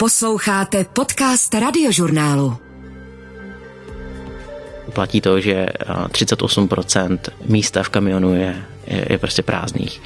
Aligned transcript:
Posloucháte 0.00 0.84
podcast 0.84 1.54
radiožurnálu. 1.54 2.56
Platí 4.92 5.20
to, 5.20 5.40
že 5.40 5.66
38% 6.08 7.18
místa 7.44 7.82
v 7.82 7.88
kamionu 7.88 8.34
je, 8.34 8.64
je, 8.86 9.06
je 9.10 9.18
prostě 9.18 9.42
prázdných 9.42 10.00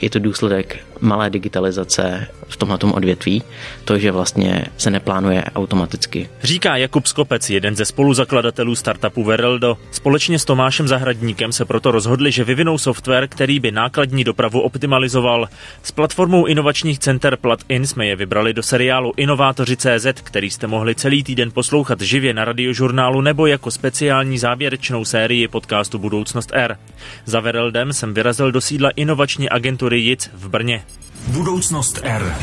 je 0.00 0.10
to 0.10 0.18
důsledek 0.18 0.78
malé 1.00 1.30
digitalizace 1.30 2.26
v 2.48 2.56
tomhle 2.56 2.78
odvětví, 2.92 3.42
to, 3.84 3.98
že 3.98 4.12
vlastně 4.12 4.64
se 4.76 4.90
neplánuje 4.90 5.44
automaticky. 5.54 6.28
Říká 6.42 6.76
Jakub 6.76 7.06
Skopec, 7.06 7.50
jeden 7.50 7.76
ze 7.76 7.84
spoluzakladatelů 7.84 8.74
startupu 8.74 9.24
Vereldo. 9.24 9.78
Společně 9.90 10.38
s 10.38 10.44
Tomášem 10.44 10.88
Zahradníkem 10.88 11.52
se 11.52 11.64
proto 11.64 11.90
rozhodli, 11.90 12.32
že 12.32 12.44
vyvinou 12.44 12.78
software, 12.78 13.28
který 13.28 13.60
by 13.60 13.70
nákladní 13.70 14.24
dopravu 14.24 14.60
optimalizoval. 14.60 15.48
S 15.82 15.92
platformou 15.92 16.46
inovačních 16.46 16.98
center 16.98 17.36
Plug-in 17.36 17.86
jsme 17.86 18.06
je 18.06 18.16
vybrali 18.16 18.54
do 18.54 18.62
seriálu 18.62 19.12
Inovátoři 19.16 19.76
CZ, 19.76 20.06
který 20.22 20.50
jste 20.50 20.66
mohli 20.66 20.94
celý 20.94 21.22
týden 21.24 21.50
poslouchat 21.50 22.00
živě 22.00 22.34
na 22.34 22.44
radiožurnálu 22.44 23.20
nebo 23.20 23.46
jako 23.46 23.70
speciální 23.70 24.38
závěrečnou 24.38 25.04
sérii 25.04 25.48
podcastu 25.48 25.98
Budoucnost 25.98 26.50
R. 26.54 26.76
Za 27.24 27.40
Vereldem 27.40 27.92
jsem 27.92 28.14
vyrazil 28.14 28.52
do 28.52 28.60
sídla 28.60 28.90
inovační 28.90 29.48
agentury 29.48 30.00
JIC 30.00 30.30
v 30.34 30.48
Brně. 30.48 30.82
Budoucnost 31.26 32.00
R. 32.02 32.34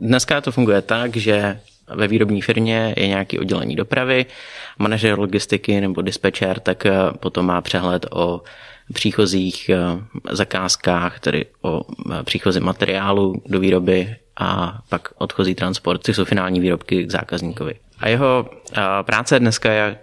Dneska 0.00 0.40
to 0.40 0.52
funguje 0.52 0.82
tak, 0.82 1.16
že 1.16 1.60
ve 1.94 2.08
výrobní 2.08 2.42
firmě 2.42 2.94
je 2.96 3.08
nějaký 3.08 3.38
oddělení 3.38 3.76
dopravy, 3.76 4.26
manažer 4.78 5.18
logistiky 5.18 5.80
nebo 5.80 6.02
dispečer, 6.02 6.60
tak 6.60 6.86
eh, 6.86 6.92
potom 7.20 7.46
má 7.46 7.60
přehled 7.60 8.06
o 8.10 8.42
příchozích 8.92 9.68
eh, 9.68 9.78
zakázkách, 10.30 11.20
tedy 11.20 11.46
o 11.62 11.82
eh, 12.12 12.22
příchozí 12.22 12.60
materiálu 12.60 13.42
do 13.46 13.60
výroby 13.60 14.16
a 14.36 14.78
pak 14.88 15.08
odchozí 15.18 15.54
transport, 15.54 16.04
což 16.04 16.16
jsou 16.16 16.24
finální 16.24 16.60
výrobky 16.60 17.04
k 17.04 17.10
zákazníkovi. 17.10 17.74
A 17.98 18.08
jeho 18.08 18.50
práce 19.02 19.40
dneska 19.40 19.72
je, 19.72 19.98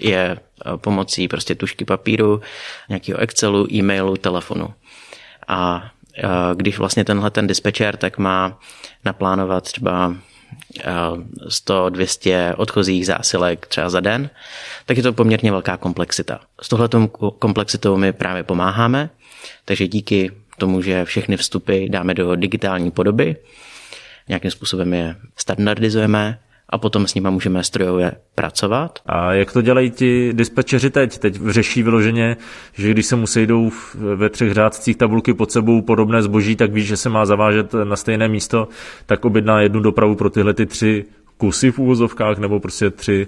je 0.00 0.36
pomocí 0.76 1.28
prostě 1.28 1.54
tušky 1.54 1.84
papíru, 1.84 2.40
nějakého 2.88 3.18
Excelu, 3.18 3.72
e-mailu, 3.72 4.16
telefonu. 4.16 4.74
A 5.50 5.90
když 6.54 6.78
vlastně 6.78 7.04
tenhle 7.04 7.30
ten 7.30 7.46
dispečer 7.46 7.96
tak 7.96 8.18
má 8.18 8.58
naplánovat 9.04 9.64
třeba 9.64 10.14
100-200 11.48 12.54
odchozích 12.56 13.06
zásilek 13.06 13.66
třeba 13.66 13.90
za 13.90 14.00
den, 14.00 14.30
tak 14.86 14.96
je 14.96 15.02
to 15.02 15.12
poměrně 15.12 15.50
velká 15.50 15.76
komplexita. 15.76 16.40
S 16.62 16.68
tohletou 16.68 17.06
komplexitou 17.38 17.96
my 17.96 18.12
právě 18.12 18.42
pomáháme, 18.42 19.10
takže 19.64 19.88
díky 19.88 20.30
tomu, 20.58 20.82
že 20.82 21.04
všechny 21.04 21.36
vstupy 21.36 21.88
dáme 21.88 22.14
do 22.14 22.36
digitální 22.36 22.90
podoby, 22.90 23.36
nějakým 24.28 24.50
způsobem 24.50 24.94
je 24.94 25.16
standardizujeme, 25.36 26.38
a 26.70 26.78
potom 26.78 27.06
s 27.06 27.14
nimi 27.14 27.28
můžeme 27.30 27.64
strojově 27.64 28.12
pracovat. 28.34 28.98
A 29.06 29.32
jak 29.32 29.52
to 29.52 29.62
dělají 29.62 29.90
ti 29.90 30.32
dispečeři 30.32 30.90
teď? 30.90 31.18
Teď 31.18 31.40
řeší 31.46 31.82
vyloženě, 31.82 32.36
že 32.72 32.90
když 32.90 33.06
se 33.06 33.16
mu 33.16 33.26
sejdou 33.26 33.70
ve 33.94 34.28
třech 34.28 34.52
řádcích 34.52 34.96
tabulky 34.96 35.34
pod 35.34 35.52
sebou 35.52 35.82
podobné 35.82 36.22
zboží, 36.22 36.56
tak 36.56 36.72
víš, 36.72 36.86
že 36.86 36.96
se 36.96 37.08
má 37.08 37.26
zavážet 37.26 37.74
na 37.84 37.96
stejné 37.96 38.28
místo, 38.28 38.68
tak 39.06 39.24
objedná 39.24 39.60
jednu 39.60 39.80
dopravu 39.80 40.14
pro 40.14 40.30
tyhle 40.30 40.54
ty 40.54 40.66
tři 40.66 41.04
kusy 41.40 41.70
v 41.70 41.78
úvozovkách 41.78 42.38
nebo 42.38 42.60
prostě 42.60 42.90
tři 42.90 43.26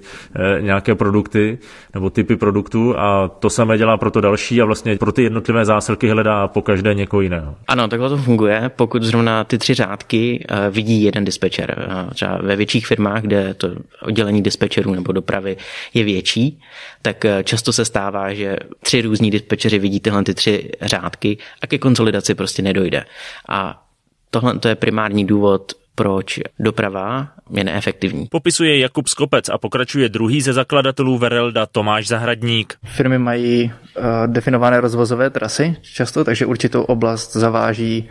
e, 0.59 0.63
nějaké 0.63 0.95
produkty 0.95 1.59
nebo 1.95 2.11
typy 2.11 2.37
produktů 2.37 2.99
a 2.99 3.29
to 3.29 3.51
samé 3.51 3.79
dělá 3.79 3.97
pro 3.97 4.11
to 4.11 4.21
další 4.21 4.63
a 4.63 4.65
vlastně 4.65 4.97
pro 4.97 5.13
ty 5.13 5.23
jednotlivé 5.23 5.65
zásilky 5.65 6.09
hledá 6.09 6.49
po 6.49 6.63
každé 6.63 6.95
někoho 6.95 7.21
jiného. 7.21 7.55
Ano, 7.69 7.89
takhle 7.89 8.09
to 8.09 8.17
funguje, 8.17 8.71
pokud 8.77 9.03
zrovna 9.03 9.45
ty 9.45 9.59
tři 9.59 9.75
řádky 9.75 10.47
e, 10.49 10.71
vidí 10.71 11.03
jeden 11.03 11.25
dispečer. 11.25 11.89
E, 12.11 12.15
třeba 12.15 12.39
ve 12.43 12.57
větších 12.57 12.87
firmách, 12.87 13.23
kde 13.23 13.55
to 13.55 13.69
oddělení 14.03 14.43
dispečerů 14.43 14.95
nebo 14.95 15.13
dopravy 15.13 15.57
je 15.95 16.05
větší, 16.05 16.61
tak 17.03 17.25
často 17.45 17.73
se 17.73 17.85
stává, 17.85 18.35
že 18.35 18.57
tři 18.83 19.03
různí 19.03 19.31
dispečeři 19.31 19.79
vidí 19.79 20.01
tyhle 20.01 20.25
ty 20.25 20.35
tři 20.35 20.71
řádky 20.81 21.39
a 21.63 21.67
ke 21.67 21.79
konsolidaci 21.79 22.35
prostě 22.35 22.63
nedojde. 22.63 23.05
A 23.49 23.83
tohle 24.31 24.59
to 24.59 24.69
je 24.69 24.75
primární 24.75 25.25
důvod, 25.25 25.73
proč 26.03 26.41
doprava 26.59 27.29
je 27.51 27.65
neefektivní. 27.65 28.27
Popisuje 28.27 28.79
Jakub 28.79 29.09
Skopec 29.09 29.49
a 29.49 29.59
pokračuje 29.59 30.09
druhý 30.09 30.41
ze 30.41 30.53
zakladatelů 30.53 31.19
Verelda 31.19 31.67
Tomáš 31.67 32.07
Zahradník. 32.07 32.75
Firmy 32.85 33.19
mají 33.19 33.65
uh, 33.65 34.05
definované 34.27 34.81
rozvozové 34.81 35.31
trasy 35.31 35.77
často, 35.83 36.25
takže 36.25 36.47
určitou 36.47 36.83
oblast 36.83 37.33
zaváží 37.33 38.09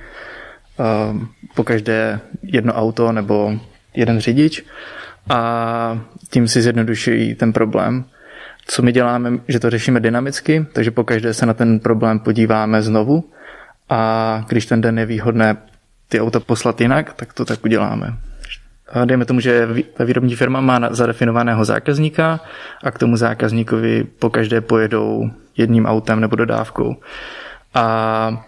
uh, 0.79 1.21
po 1.55 1.63
každé 1.63 2.19
jedno 2.43 2.73
auto 2.73 3.11
nebo 3.11 3.59
jeden 3.93 4.19
řidič 4.19 4.63
a 5.29 6.01
tím 6.29 6.47
si 6.47 6.61
zjednodušují 6.61 7.35
ten 7.35 7.53
problém. 7.53 8.05
Co 8.67 8.81
my 8.81 8.91
děláme, 8.91 9.31
že 9.47 9.59
to 9.59 9.69
řešíme 9.69 9.99
dynamicky, 9.99 10.65
takže 10.73 10.91
po 10.91 11.03
každé 11.03 11.33
se 11.33 11.45
na 11.45 11.53
ten 11.53 11.79
problém 11.79 12.19
podíváme 12.19 12.81
znovu 12.81 13.23
a 13.89 14.43
když 14.47 14.65
ten 14.65 14.81
den 14.81 14.99
je 14.99 15.05
výhodné 15.05 15.57
ty 16.11 16.21
auta 16.21 16.39
poslat 16.39 16.81
jinak, 16.81 17.13
tak 17.13 17.33
to 17.33 17.45
tak 17.45 17.63
uděláme. 17.63 18.17
A 18.91 19.05
dejme 19.05 19.25
tomu, 19.25 19.39
že 19.39 19.67
ta 19.93 20.03
výrobní 20.03 20.35
firma 20.35 20.61
má 20.61 20.79
zadefinovaného 20.91 21.65
zákazníka 21.65 22.39
a 22.83 22.91
k 22.91 22.99
tomu 22.99 23.15
zákazníkovi 23.15 24.03
po 24.19 24.29
každé 24.29 24.61
pojedou 24.61 25.31
jedním 25.57 25.85
autem 25.85 26.19
nebo 26.19 26.35
dodávkou. 26.35 26.95
A 27.73 28.43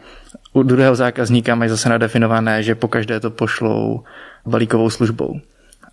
u 0.53 0.63
druhého 0.63 0.96
zákazníka 0.96 1.56
mají 1.56 1.69
zase 1.69 1.90
nadefinované, 1.90 2.63
že 2.63 2.75
po 2.75 2.88
každé 2.88 3.19
to 3.19 3.31
pošlou 3.31 4.03
balíkovou 4.46 4.90
službou. 4.90 5.40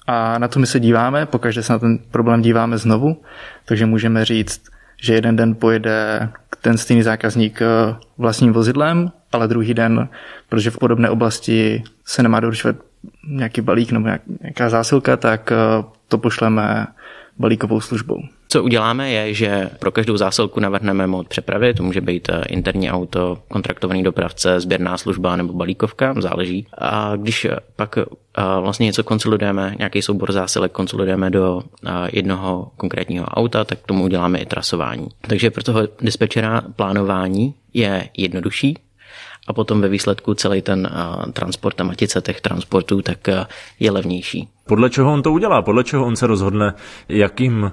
A 0.07 0.39
na 0.39 0.49
to 0.49 0.59
my 0.59 0.67
se 0.67 0.81
díváme, 0.81 1.27
po 1.27 1.39
každé 1.39 1.63
se 1.63 1.73
na 1.73 1.79
ten 1.79 1.99
problém 2.11 2.43
díváme 2.43 2.79
znovu, 2.79 3.23
takže 3.65 3.87
můžeme 3.87 4.25
říct, 4.25 4.63
že 5.03 5.15
jeden 5.15 5.37
den 5.37 5.55
pojede 5.55 6.29
ten 6.61 6.79
stejný 6.79 7.03
zákazník 7.03 7.63
eh, 7.63 7.67
vlastním 8.19 8.53
vozidlem, 8.53 9.13
ale 9.33 9.49
druhý 9.49 9.75
den, 9.75 10.09
protože 10.49 10.71
v 10.71 10.79
podobné 10.79 11.11
oblasti 11.11 11.83
se 12.05 12.23
nemá 12.23 12.41
doručovat 12.41 12.77
nějaký 13.29 13.61
balík 13.61 13.93
nebo 13.93 14.09
nějaká 14.41 14.69
zásilka, 14.69 15.17
tak 15.17 15.53
eh, 15.53 15.57
to 16.09 16.19
pošleme 16.19 16.87
balíkovou 17.41 17.81
službou. 17.81 18.23
Co 18.49 18.63
uděláme 18.63 19.11
je, 19.11 19.35
že 19.35 19.71
pro 19.79 19.93
každou 19.93 20.17
zásilku 20.17 20.61
navrhneme 20.61 21.07
mod 21.07 21.29
přepravy, 21.29 21.75
to 21.75 21.83
může 21.83 22.01
být 22.01 22.29
eh, 22.29 22.43
interní 22.49 22.91
auto, 22.91 23.39
kontraktovaný 23.49 24.03
dopravce, 24.03 24.61
sběrná 24.61 24.99
služba 24.99 25.37
nebo 25.37 25.53
balíkovka, 25.53 26.15
záleží. 26.19 26.67
A 26.79 27.17
když 27.17 27.47
pak 27.77 27.99
eh, 27.99 28.05
vlastně 28.61 28.87
něco 28.87 29.05
konsolidujeme, 29.05 29.75
nějaký 29.79 30.03
soubor 30.03 30.33
zásilek 30.33 30.73
konsolidujeme 30.73 31.31
do 31.31 31.63
jednoho 32.13 32.71
konkrétního 32.77 33.27
auta, 33.27 33.65
tak 33.65 33.79
tomu 33.87 34.05
uděláme 34.05 34.39
i 34.39 34.47
trasování. 34.47 35.09
Takže 35.21 35.51
pro 35.51 35.63
toho 35.63 35.81
dispečera 36.01 36.63
plánování 36.77 37.55
je 37.75 38.09
jednodušší, 38.17 38.79
a 39.47 39.53
potom 39.53 39.81
ve 39.81 39.89
výsledku 39.89 40.35
celý 40.35 40.63
ten 40.63 40.91
transport 41.33 41.81
a 41.81 41.85
matice 41.85 42.21
těch 42.21 42.41
transportů 42.41 43.03
tak 43.03 43.29
je 43.81 43.91
levnější. 43.91 44.49
Podle 44.67 44.91
čeho 44.91 45.13
on 45.13 45.23
to 45.23 45.33
udělá? 45.33 45.63
Podle 45.63 45.85
čeho 45.85 46.07
on 46.07 46.17
se 46.17 46.27
rozhodne, 46.27 46.75
jakým 47.09 47.73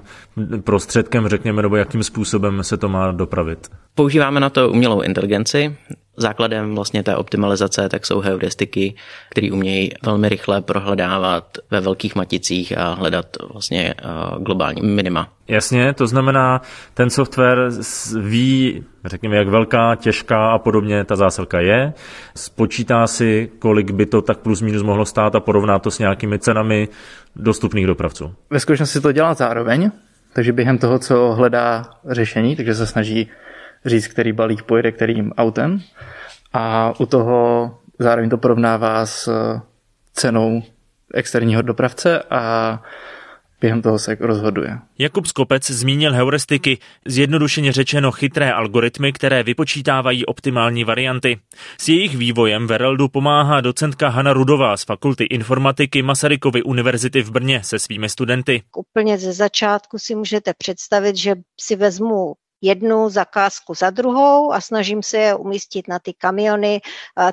prostředkem, 0.64 1.28
řekněme, 1.28 1.62
nebo 1.62 1.76
jakým 1.76 2.02
způsobem 2.02 2.64
se 2.64 2.76
to 2.76 2.88
má 2.88 3.12
dopravit? 3.12 3.68
Používáme 3.94 4.40
na 4.40 4.50
to 4.50 4.70
umělou 4.70 5.00
inteligenci. 5.00 5.76
Základem 6.16 6.74
vlastně 6.74 7.02
té 7.02 7.16
optimalizace 7.16 7.88
tak 7.88 8.06
jsou 8.06 8.20
heuristiky, 8.20 8.94
které 9.30 9.52
umějí 9.52 9.90
velmi 10.02 10.28
rychle 10.28 10.62
prohledávat 10.62 11.58
ve 11.70 11.80
velkých 11.80 12.16
maticích 12.16 12.78
a 12.78 12.94
hledat 12.94 13.26
vlastně 13.52 13.94
globální 14.38 14.82
minima. 14.82 15.28
Jasně, 15.48 15.92
to 15.92 16.06
znamená, 16.06 16.62
ten 16.94 17.10
software 17.10 17.70
ví, 18.20 18.84
řekněme, 19.04 19.36
jak 19.36 19.48
velká, 19.48 19.94
těžká 19.94 20.50
a 20.50 20.58
podobně 20.58 21.04
ta 21.04 21.16
zásilka 21.16 21.60
je, 21.60 21.92
spočítá 22.36 23.06
si, 23.06 23.50
kolik 23.58 23.90
by 23.90 24.06
to 24.06 24.22
tak 24.22 24.38
plus 24.38 24.60
minus 24.60 24.82
mohlo 24.82 25.04
stát 25.04 25.34
a 25.34 25.40
porovná 25.40 25.78
to 25.78 25.90
s 25.90 25.98
nějakými 25.98 26.38
cenami 26.38 26.87
dostupných 27.36 27.86
dopravců. 27.86 28.34
Ve 28.50 28.60
skutečnosti 28.60 29.00
to 29.00 29.12
dělá 29.12 29.34
zároveň, 29.34 29.90
takže 30.32 30.52
během 30.52 30.78
toho, 30.78 30.98
co 30.98 31.32
hledá 31.32 31.90
řešení, 32.10 32.56
takže 32.56 32.74
se 32.74 32.86
snaží 32.86 33.30
říct, 33.86 34.06
který 34.06 34.32
balík 34.32 34.62
pojede 34.62 34.92
kterým 34.92 35.32
autem 35.32 35.80
a 36.52 36.92
u 37.00 37.06
toho 37.06 37.78
zároveň 37.98 38.30
to 38.30 38.38
porovnává 38.38 39.06
s 39.06 39.28
cenou 40.12 40.62
externího 41.14 41.62
dopravce 41.62 42.22
a 42.30 42.82
během 43.60 43.82
toho 43.82 43.98
se 43.98 44.16
rozhoduje. 44.20 44.78
Jakub 44.98 45.26
Skopec 45.26 45.70
zmínil 45.70 46.12
heuristiky, 46.12 46.78
zjednodušeně 47.06 47.72
řečeno 47.72 48.12
chytré 48.12 48.52
algoritmy, 48.52 49.12
které 49.12 49.42
vypočítávají 49.42 50.26
optimální 50.26 50.84
varianty. 50.84 51.40
S 51.80 51.88
jejich 51.88 52.16
vývojem 52.16 52.66
Vereldu 52.66 53.08
pomáhá 53.08 53.60
docentka 53.60 54.08
Hana 54.08 54.32
Rudová 54.32 54.76
z 54.76 54.84
Fakulty 54.84 55.24
informatiky 55.24 56.02
Masarykovy 56.02 56.62
univerzity 56.62 57.22
v 57.22 57.30
Brně 57.30 57.62
se 57.64 57.78
svými 57.78 58.08
studenty. 58.08 58.62
Úplně 58.76 59.18
ze 59.18 59.32
začátku 59.32 59.98
si 59.98 60.14
můžete 60.14 60.52
představit, 60.58 61.16
že 61.16 61.34
si 61.60 61.76
vezmu 61.76 62.34
jednu 62.62 63.08
zakázku 63.08 63.74
za 63.74 63.90
druhou 63.90 64.52
a 64.52 64.60
snažím 64.60 65.02
se 65.02 65.18
je 65.18 65.34
umístit 65.34 65.88
na 65.88 65.98
ty 65.98 66.12
kamiony 66.18 66.80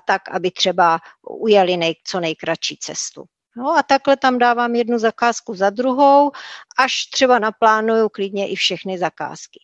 tak, 0.07 0.21
aby 0.31 0.51
třeba 0.51 0.99
ujeli 1.29 1.77
nej, 1.77 1.93
co 2.07 2.19
nejkratší 2.19 2.77
cestu. 2.81 3.23
No 3.57 3.77
a 3.77 3.83
takhle 3.83 4.17
tam 4.17 4.37
dávám 4.37 4.75
jednu 4.75 4.99
zakázku 4.99 5.55
za 5.55 5.69
druhou, 5.69 6.31
až 6.77 7.05
třeba 7.05 7.39
naplánuju 7.39 8.09
klidně 8.09 8.49
i 8.49 8.55
všechny 8.55 8.97
zakázky. 8.97 9.59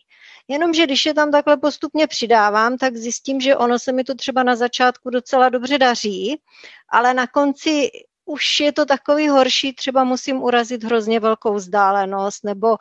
Jenomže 0.48 0.86
když 0.86 1.06
je 1.06 1.14
tam 1.14 1.30
takhle 1.30 1.56
postupně 1.56 2.06
přidávám, 2.06 2.78
tak 2.78 2.96
zjistím, 2.96 3.40
že 3.40 3.56
ono 3.56 3.78
se 3.78 3.92
mi 3.92 4.04
to 4.04 4.14
třeba 4.14 4.42
na 4.42 4.56
začátku 4.56 5.10
docela 5.10 5.48
dobře 5.48 5.78
daří, 5.78 6.40
ale 6.88 7.14
na 7.14 7.26
konci 7.26 7.90
už 8.24 8.60
je 8.60 8.72
to 8.72 8.84
takový 8.84 9.28
horší, 9.28 9.72
třeba 9.72 10.04
musím 10.04 10.42
urazit 10.42 10.84
hrozně 10.84 11.20
velkou 11.20 11.54
vzdálenost, 11.54 12.44
nebo 12.44 12.68
uh, 12.68 12.76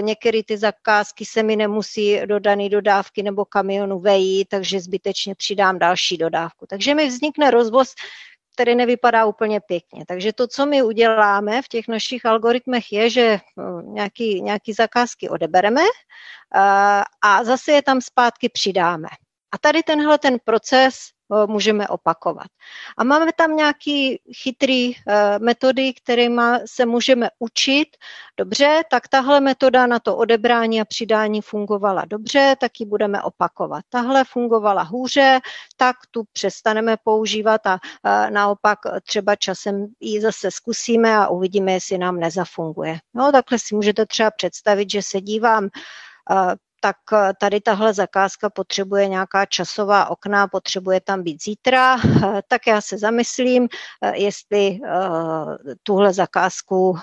některé 0.00 0.40
ty 0.46 0.58
zakázky 0.58 1.24
se 1.24 1.42
mi 1.42 1.56
nemusí 1.56 2.20
do 2.26 2.38
dané 2.38 2.68
dodávky 2.68 3.22
nebo 3.22 3.44
kamionu 3.44 4.00
vejít, 4.00 4.48
takže 4.48 4.80
zbytečně 4.80 5.34
přidám 5.34 5.78
další 5.78 6.16
dodávku. 6.16 6.66
Takže 6.66 6.94
mi 6.94 7.08
vznikne 7.08 7.50
rozvoz, 7.50 7.94
který 8.54 8.74
nevypadá 8.74 9.24
úplně 9.24 9.60
pěkně. 9.60 10.04
Takže 10.08 10.32
to, 10.32 10.46
co 10.46 10.66
my 10.66 10.82
uděláme 10.82 11.62
v 11.62 11.68
těch 11.68 11.88
našich 11.88 12.26
algoritmech, 12.26 12.92
je, 12.92 13.10
že 13.10 13.38
nějaký, 13.82 14.42
nějaký 14.42 14.72
zakázky 14.72 15.28
odebereme 15.28 15.80
uh, 15.80 15.88
a 17.22 17.44
zase 17.44 17.72
je 17.72 17.82
tam 17.82 18.00
zpátky 18.00 18.48
přidáme. 18.48 19.08
A 19.52 19.58
tady 19.58 19.82
tenhle 19.82 20.18
ten 20.18 20.36
proces 20.44 20.94
můžeme 21.46 21.88
opakovat. 21.88 22.46
A 22.96 23.04
máme 23.04 23.32
tam 23.36 23.56
nějaký 23.56 24.20
chytrý 24.42 24.90
e, 24.90 24.94
metody, 25.38 25.94
kterými 25.94 26.42
se 26.66 26.86
můžeme 26.86 27.28
učit. 27.38 27.88
Dobře, 28.36 28.82
tak 28.90 29.08
tahle 29.08 29.40
metoda 29.40 29.86
na 29.86 29.98
to 29.98 30.16
odebrání 30.16 30.80
a 30.80 30.84
přidání 30.84 31.40
fungovala 31.40 32.04
dobře, 32.04 32.56
tak 32.60 32.80
ji 32.80 32.86
budeme 32.86 33.22
opakovat. 33.22 33.84
Tahle 33.88 34.24
fungovala 34.24 34.82
hůře, 34.82 35.40
tak 35.76 35.96
tu 36.10 36.22
přestaneme 36.32 36.96
používat 37.04 37.66
a 37.66 37.78
e, 38.04 38.30
naopak 38.30 38.78
třeba 39.02 39.36
časem 39.36 39.86
ji 40.00 40.20
zase 40.20 40.50
zkusíme 40.50 41.16
a 41.16 41.28
uvidíme, 41.28 41.72
jestli 41.72 41.98
nám 41.98 42.20
nezafunguje. 42.20 42.98
No, 43.14 43.32
takhle 43.32 43.58
si 43.58 43.74
můžete 43.74 44.06
třeba 44.06 44.30
představit, 44.30 44.90
že 44.90 45.02
se 45.02 45.20
dívám 45.20 45.68
tak 46.84 46.96
eh, 47.12 47.32
tady 47.40 47.60
tahle 47.60 47.94
zakázka 47.94 48.50
potřebuje 48.50 49.08
nějaká 49.08 49.46
časová 49.46 50.10
okna, 50.10 50.48
potřebuje 50.48 51.00
tam 51.00 51.22
být 51.22 51.42
zítra, 51.42 51.96
eh, 51.96 52.42
tak 52.48 52.66
já 52.66 52.80
se 52.80 52.98
zamyslím, 52.98 53.68
eh, 54.02 54.18
jestli 54.18 54.80
tuhle 55.82 56.12
zakázku 56.12 56.98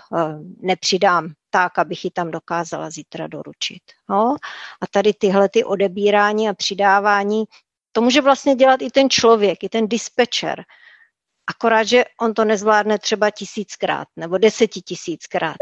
nepřidám 0.61 1.33
tak, 1.49 1.79
abych 1.79 2.05
ji 2.05 2.11
tam 2.11 2.31
dokázala 2.31 2.89
zítra 2.89 3.27
doručit. 3.27 3.81
No? 4.09 4.35
A 4.81 4.87
tady 4.91 5.13
tyhle 5.13 5.49
ty 5.49 5.63
odebírání 5.63 6.49
a 6.49 6.53
přidávání, 6.53 7.43
to 7.91 8.01
může 8.01 8.21
vlastně 8.21 8.55
dělat 8.55 8.81
i 8.81 8.89
ten 8.89 9.09
člověk, 9.09 9.63
i 9.63 9.69
ten 9.69 9.87
dispečer. 9.87 10.63
Akorát, 11.47 11.83
že 11.83 12.05
on 12.21 12.33
to 12.33 12.45
nezvládne 12.45 12.99
třeba 12.99 13.31
tisíckrát 13.31 14.07
nebo 14.15 14.37
desetitisíckrát 14.37 15.55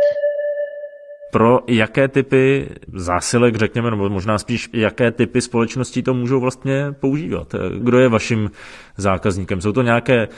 pro 1.32 1.60
jaké 1.68 2.08
typy 2.08 2.70
zásilek, 2.94 3.56
řekněme, 3.56 3.92
nebo 3.92 4.10
možná 4.10 4.38
spíš 4.38 4.70
jaké 4.74 5.12
typy 5.12 5.42
společností 5.42 6.04
to 6.04 6.14
můžou 6.14 6.40
vlastně 6.40 6.86
používat? 7.00 7.56
Kdo 7.78 8.00
je 8.00 8.10
vaším 8.10 8.52
zákazníkem? 8.98 9.62
Jsou 9.62 9.72
to 9.72 9.82
nějaké 9.82 10.24
eh, 10.24 10.30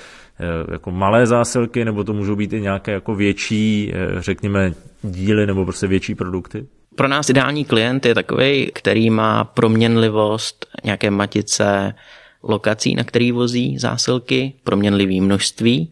jako 0.72 0.92
malé 0.92 1.28
zásilky, 1.28 1.86
nebo 1.86 2.04
to 2.04 2.14
můžou 2.14 2.36
být 2.36 2.54
i 2.54 2.62
nějaké 2.62 2.92
jako 2.92 3.16
větší, 3.16 3.94
eh, 3.94 4.22
řekněme, 4.22 4.74
díly 5.02 5.48
nebo 5.48 5.66
prostě 5.66 5.88
větší 5.88 6.16
produkty? 6.16 6.66
Pro 6.96 7.08
nás 7.08 7.30
ideální 7.30 7.66
klient 7.66 8.06
je 8.06 8.16
takový, 8.16 8.72
který 8.74 9.10
má 9.10 9.44
proměnlivost 9.44 10.66
nějaké 10.84 11.12
matice 11.12 11.94
lokací, 12.44 12.96
na 12.96 13.04
který 13.04 13.32
vozí 13.32 13.78
zásilky, 13.78 14.54
proměnlivý 14.64 15.22
množství 15.22 15.92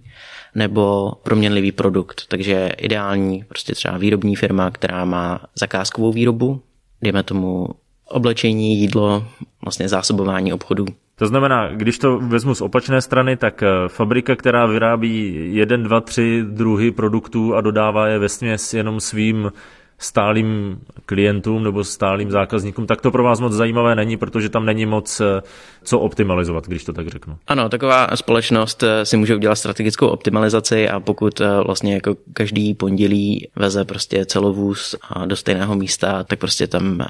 nebo 0.56 1.12
proměnlivý 1.24 1.72
produkt. 1.72 2.26
Takže 2.28 2.72
ideální 2.78 3.44
prostě 3.48 3.76
třeba 3.76 3.98
výrobní 3.98 4.36
firma, 4.36 4.72
která 4.72 5.06
má 5.06 5.42
zakázkovou 5.56 6.12
výrobu, 6.12 6.62
dejme 7.02 7.24
tomu 7.24 7.68
oblečení, 8.10 8.80
jídlo, 8.80 9.28
vlastně 9.64 9.90
zásobování 9.90 10.54
obchodů. 10.54 10.86
To 11.16 11.28
znamená, 11.28 11.68
když 11.68 12.00
to 12.00 12.20
vezmu 12.20 12.56
z 12.56 12.62
opačné 12.62 13.02
strany, 13.02 13.38
tak 13.38 13.64
eh, 13.64 13.68
fabrika, 13.88 14.36
která 14.36 14.66
vyrábí 14.66 15.36
jeden, 15.56 15.84
dva, 15.84 16.02
tři 16.02 16.44
druhy 16.50 16.92
produktů 16.92 17.56
a 17.56 17.62
dodává 17.62 18.08
je 18.08 18.20
ve 18.20 18.30
směs 18.30 18.74
jenom 18.74 19.00
svým 19.00 19.52
stálým 20.00 20.80
klientům 21.06 21.64
nebo 21.64 21.84
stálým 21.84 22.32
zákazníkům, 22.32 22.88
tak 22.88 23.02
to 23.02 23.12
pro 23.12 23.24
vás 23.24 23.40
moc 23.40 23.54
zajímavé 23.54 23.96
není, 23.96 24.18
protože 24.18 24.50
tam 24.50 24.66
není 24.66 24.86
moc 24.86 25.22
eh, 25.22 25.42
co 25.84 26.00
optimalizovat, 26.00 26.68
když 26.68 26.84
to 26.84 26.94
tak 26.94 27.08
řeknu. 27.08 27.38
Ano, 27.48 27.70
taková 27.70 28.08
společnost 28.16 28.84
eh, 28.84 29.06
si 29.06 29.18
může 29.18 29.36
udělat 29.36 29.56
strategickou 29.56 30.08
optimalizaci 30.08 30.90
a 30.90 31.00
pokud 31.00 31.42
eh, 31.42 31.48
vlastně 31.66 31.94
jako 31.94 32.16
každý 32.34 32.74
pondělí 32.74 33.50
veze 33.56 33.86
prostě 33.86 34.26
celou 34.26 34.54
vůz 34.54 34.96
do 35.26 35.36
stejného 35.36 35.76
místa, 35.76 36.24
tak 36.24 36.40
prostě 36.40 36.68
tam 36.68 37.06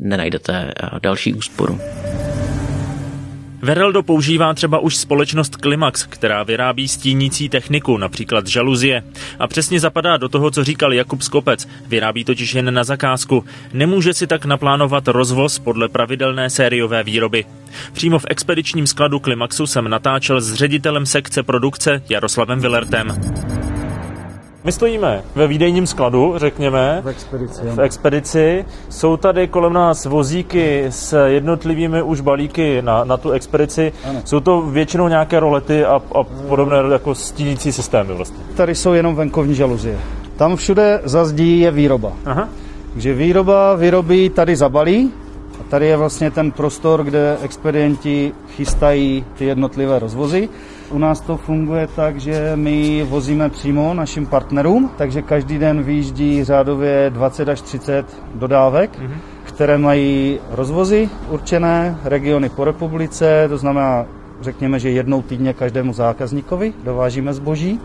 nenajdete 0.00 0.74
další 1.02 1.34
úsporu. 1.34 1.80
Vereldo 3.62 4.02
používá 4.02 4.54
třeba 4.54 4.78
už 4.78 4.96
společnost 4.96 5.56
Klimax, 5.56 6.06
která 6.06 6.42
vyrábí 6.42 6.88
stínící 6.88 7.48
techniku, 7.48 7.96
například 7.96 8.46
žaluzie. 8.46 9.02
A 9.38 9.46
přesně 9.46 9.80
zapadá 9.80 10.16
do 10.16 10.28
toho, 10.28 10.50
co 10.50 10.64
říkal 10.64 10.92
Jakub 10.92 11.22
Skopec. 11.22 11.68
Vyrábí 11.86 12.24
totiž 12.24 12.54
jen 12.54 12.74
na 12.74 12.84
zakázku. 12.84 13.44
Nemůže 13.72 14.14
si 14.14 14.26
tak 14.26 14.44
naplánovat 14.44 15.08
rozvoz 15.08 15.58
podle 15.58 15.88
pravidelné 15.88 16.50
sériové 16.50 17.02
výroby. 17.02 17.44
Přímo 17.92 18.18
v 18.18 18.26
expedičním 18.28 18.86
skladu 18.86 19.20
Klimaxu 19.20 19.66
jsem 19.66 19.88
natáčel 19.88 20.40
s 20.40 20.54
ředitelem 20.54 21.06
sekce 21.06 21.42
produkce 21.42 22.02
Jaroslavem 22.08 22.60
Villertem. 22.60 23.20
My 24.64 24.72
stojíme 24.72 25.22
ve 25.34 25.46
výdejním 25.46 25.86
skladu, 25.86 26.34
řekněme, 26.36 27.02
v 27.04 27.08
expedici. 27.08 27.60
v 27.64 27.80
expedici. 27.80 28.64
Jsou 28.88 29.16
tady 29.16 29.48
kolem 29.48 29.72
nás 29.72 30.04
vozíky 30.04 30.84
s 30.90 31.26
jednotlivými 31.26 32.02
už 32.02 32.20
balíky 32.20 32.82
na, 32.82 33.04
na 33.04 33.16
tu 33.16 33.30
expedici. 33.30 33.92
Ano. 34.08 34.20
Jsou 34.24 34.40
to 34.40 34.62
většinou 34.62 35.08
nějaké 35.08 35.40
rolety 35.40 35.84
a, 35.84 35.94
a 35.94 36.24
podobné 36.24 36.76
jako 36.92 37.14
stínící 37.14 37.72
systémy 37.72 38.14
vlastně. 38.14 38.38
Tady 38.56 38.74
jsou 38.74 38.92
jenom 38.92 39.14
venkovní 39.14 39.54
žaluzie. 39.54 39.98
Tam 40.36 40.56
všude 40.56 41.00
za 41.04 41.24
zdí 41.24 41.60
je 41.60 41.70
výroba. 41.70 42.12
Aha. 42.24 42.48
Takže 42.92 43.14
výroba 43.14 43.74
vyrobí, 43.74 44.30
tady 44.30 44.56
zabalí 44.56 45.12
a 45.60 45.62
tady 45.68 45.86
je 45.86 45.96
vlastně 45.96 46.30
ten 46.30 46.50
prostor, 46.50 47.04
kde 47.04 47.38
expedienti 47.42 48.32
chystají 48.48 49.24
ty 49.34 49.44
jednotlivé 49.44 49.98
rozvozy. 49.98 50.48
U 50.92 50.98
nás 50.98 51.20
to 51.20 51.36
funguje 51.36 51.86
tak, 51.96 52.20
že 52.20 52.52
my 52.54 53.02
vozíme 53.02 53.48
přímo 53.48 53.94
našim 53.94 54.26
partnerům, 54.26 54.90
takže 54.96 55.22
každý 55.22 55.58
den 55.58 55.82
vyjíždí 55.82 56.44
řádově 56.44 57.10
20 57.10 57.48
až 57.48 57.60
30 57.60 58.06
dodávek, 58.34 58.98
mm-hmm. 58.98 59.16
které 59.44 59.78
mají 59.78 60.38
rozvozy 60.50 61.08
určené, 61.28 61.98
regiony 62.04 62.48
po 62.48 62.64
republice, 62.64 63.46
to 63.48 63.58
znamená, 63.58 64.06
řekněme, 64.40 64.78
že 64.78 64.90
jednou 64.90 65.22
týdně 65.22 65.52
každému 65.52 65.92
zákazníkovi 65.92 66.72
dovážíme 66.84 67.34
zboží. 67.34 67.80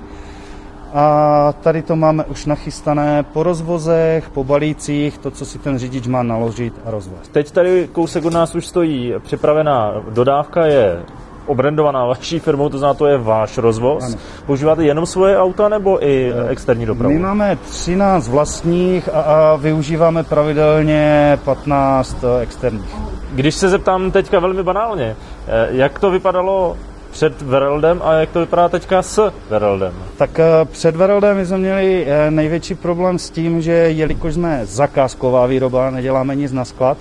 A 0.93 1.53
tady 1.61 1.81
to 1.81 1.95
máme 1.95 2.23
už 2.25 2.45
nachystané 2.45 3.23
po 3.23 3.43
rozvozech, 3.43 4.29
po 4.29 4.43
balících, 4.43 5.17
to, 5.17 5.31
co 5.31 5.45
si 5.45 5.59
ten 5.59 5.77
řidič 5.77 6.07
má 6.07 6.23
naložit 6.23 6.73
a 6.85 6.91
rozvést. 6.91 7.31
Teď 7.31 7.51
tady 7.51 7.89
kousek 7.91 8.25
od 8.25 8.33
nás 8.33 8.55
už 8.55 8.67
stojí 8.67 9.13
připravená 9.19 9.93
dodávka, 10.09 10.65
je 10.65 10.99
obrandovaná 11.47 12.05
vaší 12.05 12.39
firmou, 12.39 12.69
to 12.69 12.77
znamená, 12.77 12.93
to 12.93 13.07
je 13.07 13.17
váš 13.17 13.57
rozvoz. 13.57 14.03
Ano. 14.03 14.15
Používáte 14.45 14.83
jenom 14.83 15.05
svoje 15.05 15.39
auta 15.39 15.69
nebo 15.69 16.05
i 16.05 16.31
eh, 16.35 16.49
externí 16.49 16.85
dopravu? 16.85 17.13
My 17.13 17.19
máme 17.19 17.57
13 17.69 18.27
vlastních 18.27 19.09
a, 19.13 19.21
a 19.21 19.55
využíváme 19.55 20.23
pravidelně 20.23 21.39
15 21.43 22.17
eh, 22.23 22.41
externích. 22.41 22.95
Když 23.31 23.55
se 23.55 23.69
zeptám 23.69 24.11
teďka 24.11 24.39
velmi 24.39 24.63
banálně, 24.63 25.15
eh, 25.47 25.67
jak 25.71 25.99
to 25.99 26.11
vypadalo 26.11 26.77
před 27.11 27.41
Vereldem 27.41 28.01
a 28.03 28.13
jak 28.13 28.29
to 28.29 28.39
vypadá 28.39 28.69
teďka 28.69 29.01
s 29.01 29.31
Vereldem? 29.49 29.93
Tak 30.17 30.39
před 30.65 30.95
Vereldem 30.95 31.45
jsme 31.45 31.57
měli 31.57 32.07
největší 32.29 32.75
problém 32.75 33.19
s 33.19 33.29
tím, 33.29 33.61
že 33.61 33.71
jelikož 33.71 34.33
jsme 34.33 34.61
zakázková 34.63 35.45
výroba, 35.45 35.89
neděláme 35.89 36.35
nic 36.35 36.51
na 36.51 36.65
sklad, 36.65 36.97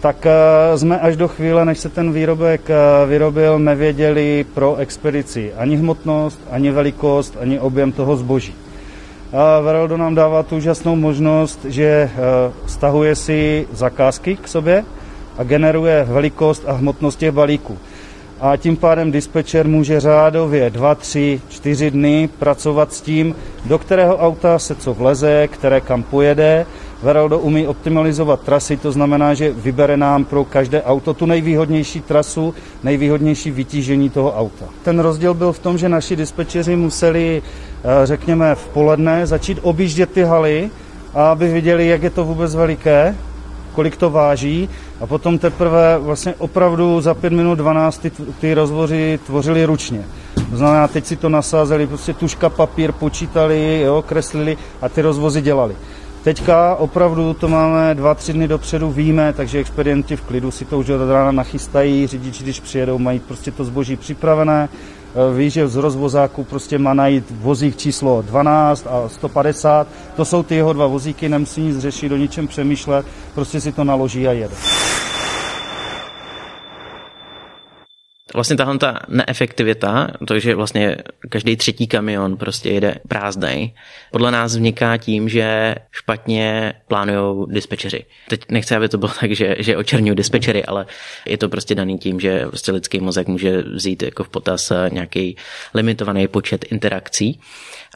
tak 0.00 0.26
eh, 0.26 0.78
jsme 0.78 1.00
až 1.00 1.16
do 1.16 1.28
chvíle, 1.28 1.64
než 1.64 1.78
se 1.78 1.88
ten 1.88 2.12
výrobek 2.12 2.70
eh, 2.70 3.06
vyrobil, 3.06 3.58
nevěděli 3.58 4.46
pro 4.54 4.76
expedici 4.76 5.52
ani 5.56 5.76
hmotnost, 5.76 6.40
ani 6.50 6.70
velikost, 6.70 7.36
ani 7.40 7.60
objem 7.60 7.92
toho 7.92 8.16
zboží. 8.16 8.54
A 9.32 9.60
Vereldo 9.60 9.96
nám 9.96 10.14
dává 10.14 10.42
tu 10.42 10.56
úžasnou 10.56 10.96
možnost, 10.96 11.64
že 11.64 11.84
eh, 11.84 12.10
stahuje 12.66 13.14
si 13.14 13.66
zakázky 13.72 14.36
k 14.36 14.48
sobě 14.48 14.84
a 15.38 15.42
generuje 15.42 16.04
velikost 16.08 16.64
a 16.66 16.72
hmotnost 16.72 17.18
těch 17.18 17.30
balíků. 17.30 17.78
A 18.40 18.56
tím 18.56 18.76
pádem 18.76 19.12
dispečer 19.12 19.68
může 19.68 20.00
řádově 20.00 20.70
2, 20.70 20.94
3, 20.94 21.40
4 21.48 21.90
dny 21.90 22.28
pracovat 22.38 22.92
s 22.92 23.00
tím, 23.00 23.34
do 23.64 23.78
kterého 23.78 24.16
auta 24.16 24.58
se 24.58 24.74
co 24.74 24.94
vleze, 24.94 25.48
které 25.48 25.80
kam 25.80 26.02
pojede 26.02 26.66
Veraldo 27.02 27.38
umí 27.38 27.66
optimalizovat 27.66 28.40
trasy, 28.40 28.76
to 28.76 28.92
znamená, 28.92 29.34
že 29.34 29.52
vybere 29.52 29.96
nám 29.96 30.24
pro 30.24 30.44
každé 30.44 30.82
auto 30.82 31.14
tu 31.14 31.26
nejvýhodnější 31.26 32.00
trasu, 32.00 32.54
nejvýhodnější 32.82 33.50
vytížení 33.50 34.10
toho 34.10 34.36
auta. 34.36 34.64
Ten 34.82 34.98
rozdíl 34.98 35.34
byl 35.34 35.52
v 35.52 35.58
tom, 35.58 35.78
že 35.78 35.88
naši 35.88 36.16
dispečeři 36.16 36.76
museli, 36.76 37.42
eh, 37.42 38.06
řekněme, 38.06 38.54
v 38.54 38.66
poledne 38.68 39.26
začít 39.26 39.58
objíždět 39.62 40.10
ty 40.10 40.22
haly, 40.22 40.70
aby 41.14 41.48
viděli, 41.48 41.86
jak 41.86 42.02
je 42.02 42.10
to 42.10 42.24
vůbec 42.24 42.54
veliké, 42.54 43.16
kolik 43.74 43.96
to 43.96 44.10
váží 44.10 44.68
a 45.00 45.06
potom 45.06 45.38
teprve 45.38 45.98
vlastně 45.98 46.34
opravdu 46.38 47.00
za 47.00 47.14
5 47.14 47.32
minut 47.32 47.54
12 47.54 47.98
ty, 47.98 48.10
ty 48.40 48.54
rozvozy 48.54 49.20
tvořili 49.26 49.64
ručně. 49.64 50.04
To 50.50 50.56
znamená, 50.56 50.88
teď 50.88 51.06
si 51.06 51.16
to 51.16 51.28
nasázeli, 51.28 51.86
prostě 51.86 52.12
tuška, 52.12 52.48
papír, 52.48 52.92
počítali, 52.92 53.80
jo, 53.80 54.04
kreslili 54.08 54.56
a 54.82 54.88
ty 54.88 55.02
rozvozy 55.02 55.40
dělali. 55.40 55.76
Teďka 56.24 56.74
opravdu 56.74 57.34
to 57.34 57.48
máme 57.48 57.94
dva, 57.94 58.14
tři 58.14 58.32
dny 58.32 58.48
dopředu, 58.48 58.90
víme, 58.90 59.32
takže 59.32 59.58
expedienti 59.58 60.16
v 60.16 60.22
klidu 60.22 60.50
si 60.50 60.64
to 60.64 60.78
už 60.78 60.88
od 60.88 61.12
rána 61.12 61.32
nachystají, 61.32 62.06
řidiči, 62.06 62.42
když 62.42 62.60
přijedou, 62.60 62.98
mají 62.98 63.18
prostě 63.20 63.50
to 63.50 63.64
zboží 63.64 63.96
připravené, 63.96 64.68
Eh, 65.14 65.34
ví, 65.34 65.50
že 65.50 65.68
z 65.68 65.76
rozvozáku 65.76 66.44
prostě 66.44 66.78
má 66.78 66.94
najít 66.94 67.24
vozík 67.30 67.76
číslo 67.76 68.22
12 68.22 68.86
a 68.86 69.08
150. 69.08 69.88
To 70.16 70.24
jsou 70.24 70.42
ty 70.42 70.54
jeho 70.54 70.72
dva 70.72 70.86
vozíky, 70.86 71.28
nemusí 71.28 71.60
nic 71.60 71.78
řešit, 71.78 72.12
o 72.12 72.16
ničem 72.16 72.48
přemýšlet, 72.48 73.06
prostě 73.34 73.60
si 73.60 73.72
to 73.72 73.84
naloží 73.84 74.28
a 74.28 74.32
jede. 74.32 74.54
Vlastně 78.34 78.56
tahle 78.56 78.78
ta 78.78 78.98
neefektivita, 79.08 80.08
to, 80.26 80.38
že 80.38 80.54
vlastně 80.54 80.96
každý 81.28 81.56
třetí 81.56 81.86
kamion 81.86 82.36
prostě 82.36 82.70
jede 82.70 82.94
prázdnej, 83.08 83.72
podle 84.12 84.30
nás 84.30 84.52
vzniká 84.52 84.96
tím, 84.96 85.28
že 85.28 85.74
špatně 85.90 86.72
plánují 86.88 87.46
dispečeři. 87.48 88.04
Teď 88.28 88.40
nechci, 88.50 88.74
aby 88.74 88.88
to 88.88 88.98
bylo 88.98 89.12
tak, 89.20 89.32
že, 89.32 89.56
že 89.58 89.76
očerňují 89.76 90.16
dispečery, 90.16 90.64
ale 90.64 90.86
je 91.26 91.38
to 91.38 91.48
prostě 91.48 91.74
daný 91.74 91.98
tím, 91.98 92.20
že 92.20 92.46
prostě 92.46 92.72
lidský 92.72 93.00
mozek 93.00 93.28
může 93.28 93.62
vzít 93.62 94.02
jako 94.02 94.24
v 94.24 94.28
potaz 94.28 94.72
nějaký 94.92 95.36
limitovaný 95.74 96.28
počet 96.28 96.64
interakcí 96.70 97.40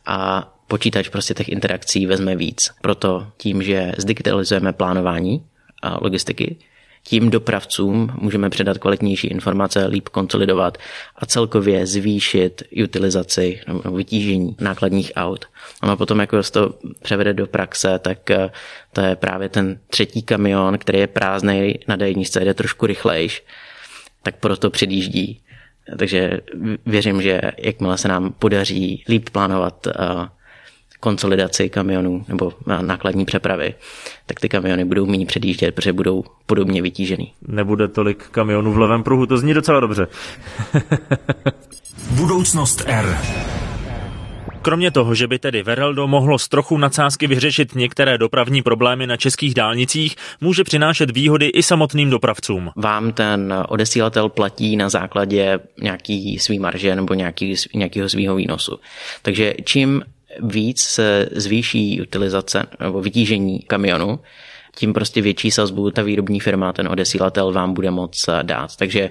a 0.07 0.53
počítač 0.69 1.09
prostě 1.09 1.35
těch 1.35 1.49
interakcí 1.49 2.07
vezme 2.07 2.37
víc. 2.37 2.71
Proto 2.81 3.27
tím, 3.37 3.63
že 3.63 3.93
zdigitalizujeme 3.99 4.73
plánování 4.73 5.45
a 5.83 5.99
logistiky, 6.05 6.57
tím 7.05 7.31
dopravcům 7.31 8.13
můžeme 8.21 8.51
předat 8.51 8.79
kvalitnější 8.79 9.27
informace, 9.27 9.87
líp 9.87 10.09
konsolidovat 10.09 10.79
a 11.17 11.27
celkově 11.27 11.87
zvýšit 11.87 12.63
utilizaci 12.85 13.61
nebo 13.67 13.97
vytížení 13.97 14.57
nákladních 14.61 15.13
aut. 15.17 15.47
Ono 15.83 15.97
potom, 15.97 16.21
jako 16.21 16.43
se 16.43 16.53
to 16.53 16.75
převede 17.03 17.35
do 17.35 17.47
praxe, 17.47 17.99
tak 17.99 18.31
eh, 18.31 18.51
to 18.93 19.01
je 19.01 19.17
právě 19.17 19.49
ten 19.49 19.79
třetí 19.91 20.23
kamion, 20.23 20.79
který 20.79 20.99
je 20.99 21.07
prázdný 21.07 21.79
na 21.89 21.97
d 21.97 22.09
jde 22.11 22.55
trošku 22.55 22.87
rychlejš, 22.87 23.45
tak 24.23 24.37
proto 24.37 24.71
předjíždí. 24.71 25.41
Takže 25.99 26.41
věřím, 26.87 27.23
že 27.23 27.41
jakmile 27.59 27.99
se 27.99 28.09
nám 28.09 28.33
podaří 28.33 29.05
líp 29.09 29.31
plánovat 29.31 29.87
eh, 29.87 29.93
konsolidaci 31.03 31.69
kamionů 31.69 32.25
nebo 32.29 32.53
nákladní 32.81 33.25
přepravy, 33.25 33.75
tak 34.27 34.41
ty 34.41 34.49
kamiony 34.49 34.85
budou 34.85 35.07
méně 35.07 35.27
předjíždět, 35.27 35.75
protože 35.75 35.93
budou 35.93 36.25
podobně 36.47 36.83
vytížený. 36.83 37.33
Nebude 37.49 37.89
tolik 37.89 38.29
kamionů 38.31 38.73
v 38.73 38.79
levém 38.79 39.03
pruhu, 39.03 39.27
to 39.27 39.39
zní 39.39 39.55
docela 39.55 39.81
dobře. 39.81 40.07
Budoucnost 42.11 42.85
R. 42.87 43.19
Kromě 44.63 44.91
toho, 44.91 45.15
že 45.15 45.27
by 45.27 45.39
tedy 45.39 45.63
Vereldo 45.63 46.09
mohlo 46.09 46.39
z 46.39 46.49
trochu 46.49 46.79
nadsázky 46.79 47.27
vyřešit 47.27 47.75
některé 47.75 48.19
dopravní 48.19 48.63
problémy 48.63 49.07
na 49.07 49.17
českých 49.17 49.55
dálnicích, 49.55 50.17
může 50.41 50.65
přinášet 50.65 51.11
výhody 51.11 51.47
i 51.47 51.63
samotným 51.63 52.11
dopravcům. 52.11 52.71
Vám 52.77 53.13
ten 53.13 53.55
odesílatel 53.69 54.29
platí 54.29 54.77
na 54.77 54.89
základě 54.89 55.59
nějaký 55.83 56.39
svý 56.39 56.59
marže 56.59 56.97
nebo 56.97 57.15
nějaký, 57.15 57.55
nějakého 57.75 58.09
svého 58.09 58.35
výnosu. 58.35 58.79
Takže 59.23 59.55
čím 59.65 60.03
víc 60.41 60.81
se 60.81 61.29
zvýší 61.33 62.03
utilizace 62.03 62.67
nebo 62.81 63.01
vytížení 63.01 63.59
kamionu, 63.61 64.21
tím 64.77 64.93
prostě 64.93 65.23
větší 65.23 65.51
sazbu 65.51 65.91
ta 65.91 66.03
výrobní 66.03 66.41
firma, 66.41 66.73
ten 66.73 66.89
odesílatel 66.89 67.53
vám 67.53 67.75
bude 67.75 67.91
moc 67.91 68.25
dát. 68.43 68.77
Takže 68.77 69.11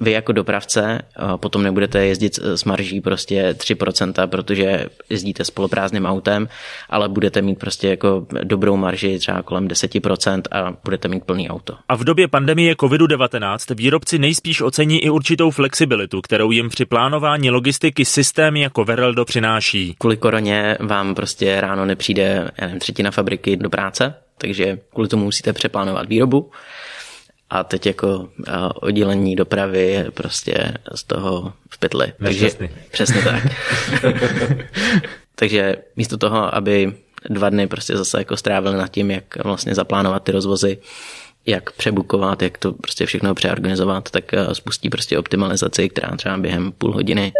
vy 0.00 0.10
jako 0.10 0.32
dopravce 0.32 1.02
potom 1.36 1.62
nebudete 1.62 2.06
jezdit 2.06 2.38
s 2.42 2.64
marží 2.64 3.00
prostě 3.00 3.54
3%, 3.58 4.26
protože 4.26 4.86
jezdíte 5.10 5.44
s 5.44 5.50
poloprázdným 5.50 6.06
autem, 6.06 6.48
ale 6.90 7.08
budete 7.08 7.42
mít 7.42 7.58
prostě 7.58 7.88
jako 7.88 8.26
dobrou 8.42 8.76
marži 8.76 9.18
třeba 9.18 9.42
kolem 9.42 9.68
10% 9.68 10.42
a 10.50 10.76
budete 10.84 11.08
mít 11.08 11.24
plný 11.24 11.50
auto. 11.50 11.74
A 11.88 11.96
v 11.96 12.04
době 12.04 12.28
pandemie 12.28 12.74
COVID-19 12.74 13.74
výrobci 13.74 14.18
nejspíš 14.18 14.60
ocení 14.60 15.04
i 15.04 15.10
určitou 15.10 15.50
flexibilitu, 15.50 16.20
kterou 16.20 16.50
jim 16.50 16.68
při 16.68 16.84
plánování 16.84 17.50
logistiky 17.50 18.04
systémy 18.04 18.60
jako 18.60 18.84
Vereldo 18.84 19.24
přináší. 19.24 19.94
Kvůli 19.98 20.16
koroně 20.16 20.76
vám 20.80 21.14
prostě 21.14 21.60
ráno 21.60 21.86
nepřijde 21.86 22.50
nevím, 22.60 22.78
třetina 22.78 23.10
fabriky 23.10 23.56
do 23.56 23.70
práce, 23.70 24.14
takže 24.38 24.78
kvůli 24.92 25.08
tomu 25.08 25.24
musíte 25.24 25.52
přeplánovat 25.52 26.08
výrobu 26.08 26.50
a 27.50 27.64
teď 27.64 27.86
jako 27.86 28.28
oddělení 28.74 29.36
dopravy 29.36 29.82
je 29.82 30.10
prostě 30.10 30.74
z 30.94 31.04
toho 31.04 31.52
v 31.70 31.78
pytli. 31.78 32.12
Takže, 32.22 32.50
přesně 32.90 33.22
tak. 33.22 33.42
Takže 35.34 35.76
místo 35.96 36.18
toho, 36.18 36.54
aby 36.54 36.94
dva 37.30 37.50
dny 37.50 37.66
prostě 37.66 37.96
zase 37.96 38.18
jako 38.18 38.36
strávili 38.36 38.76
nad 38.76 38.88
tím, 38.88 39.10
jak 39.10 39.44
vlastně 39.44 39.74
zaplánovat 39.74 40.22
ty 40.22 40.32
rozvozy, 40.32 40.78
jak 41.46 41.72
přebukovat, 41.72 42.42
jak 42.42 42.58
to 42.58 42.72
prostě 42.72 43.06
všechno 43.06 43.34
přeorganizovat, 43.34 44.10
tak 44.10 44.24
spustí 44.52 44.90
prostě 44.90 45.18
optimalizaci, 45.18 45.88
která 45.88 46.16
třeba 46.16 46.36
během 46.36 46.72
půl 46.72 46.92
hodiny. 46.92 47.32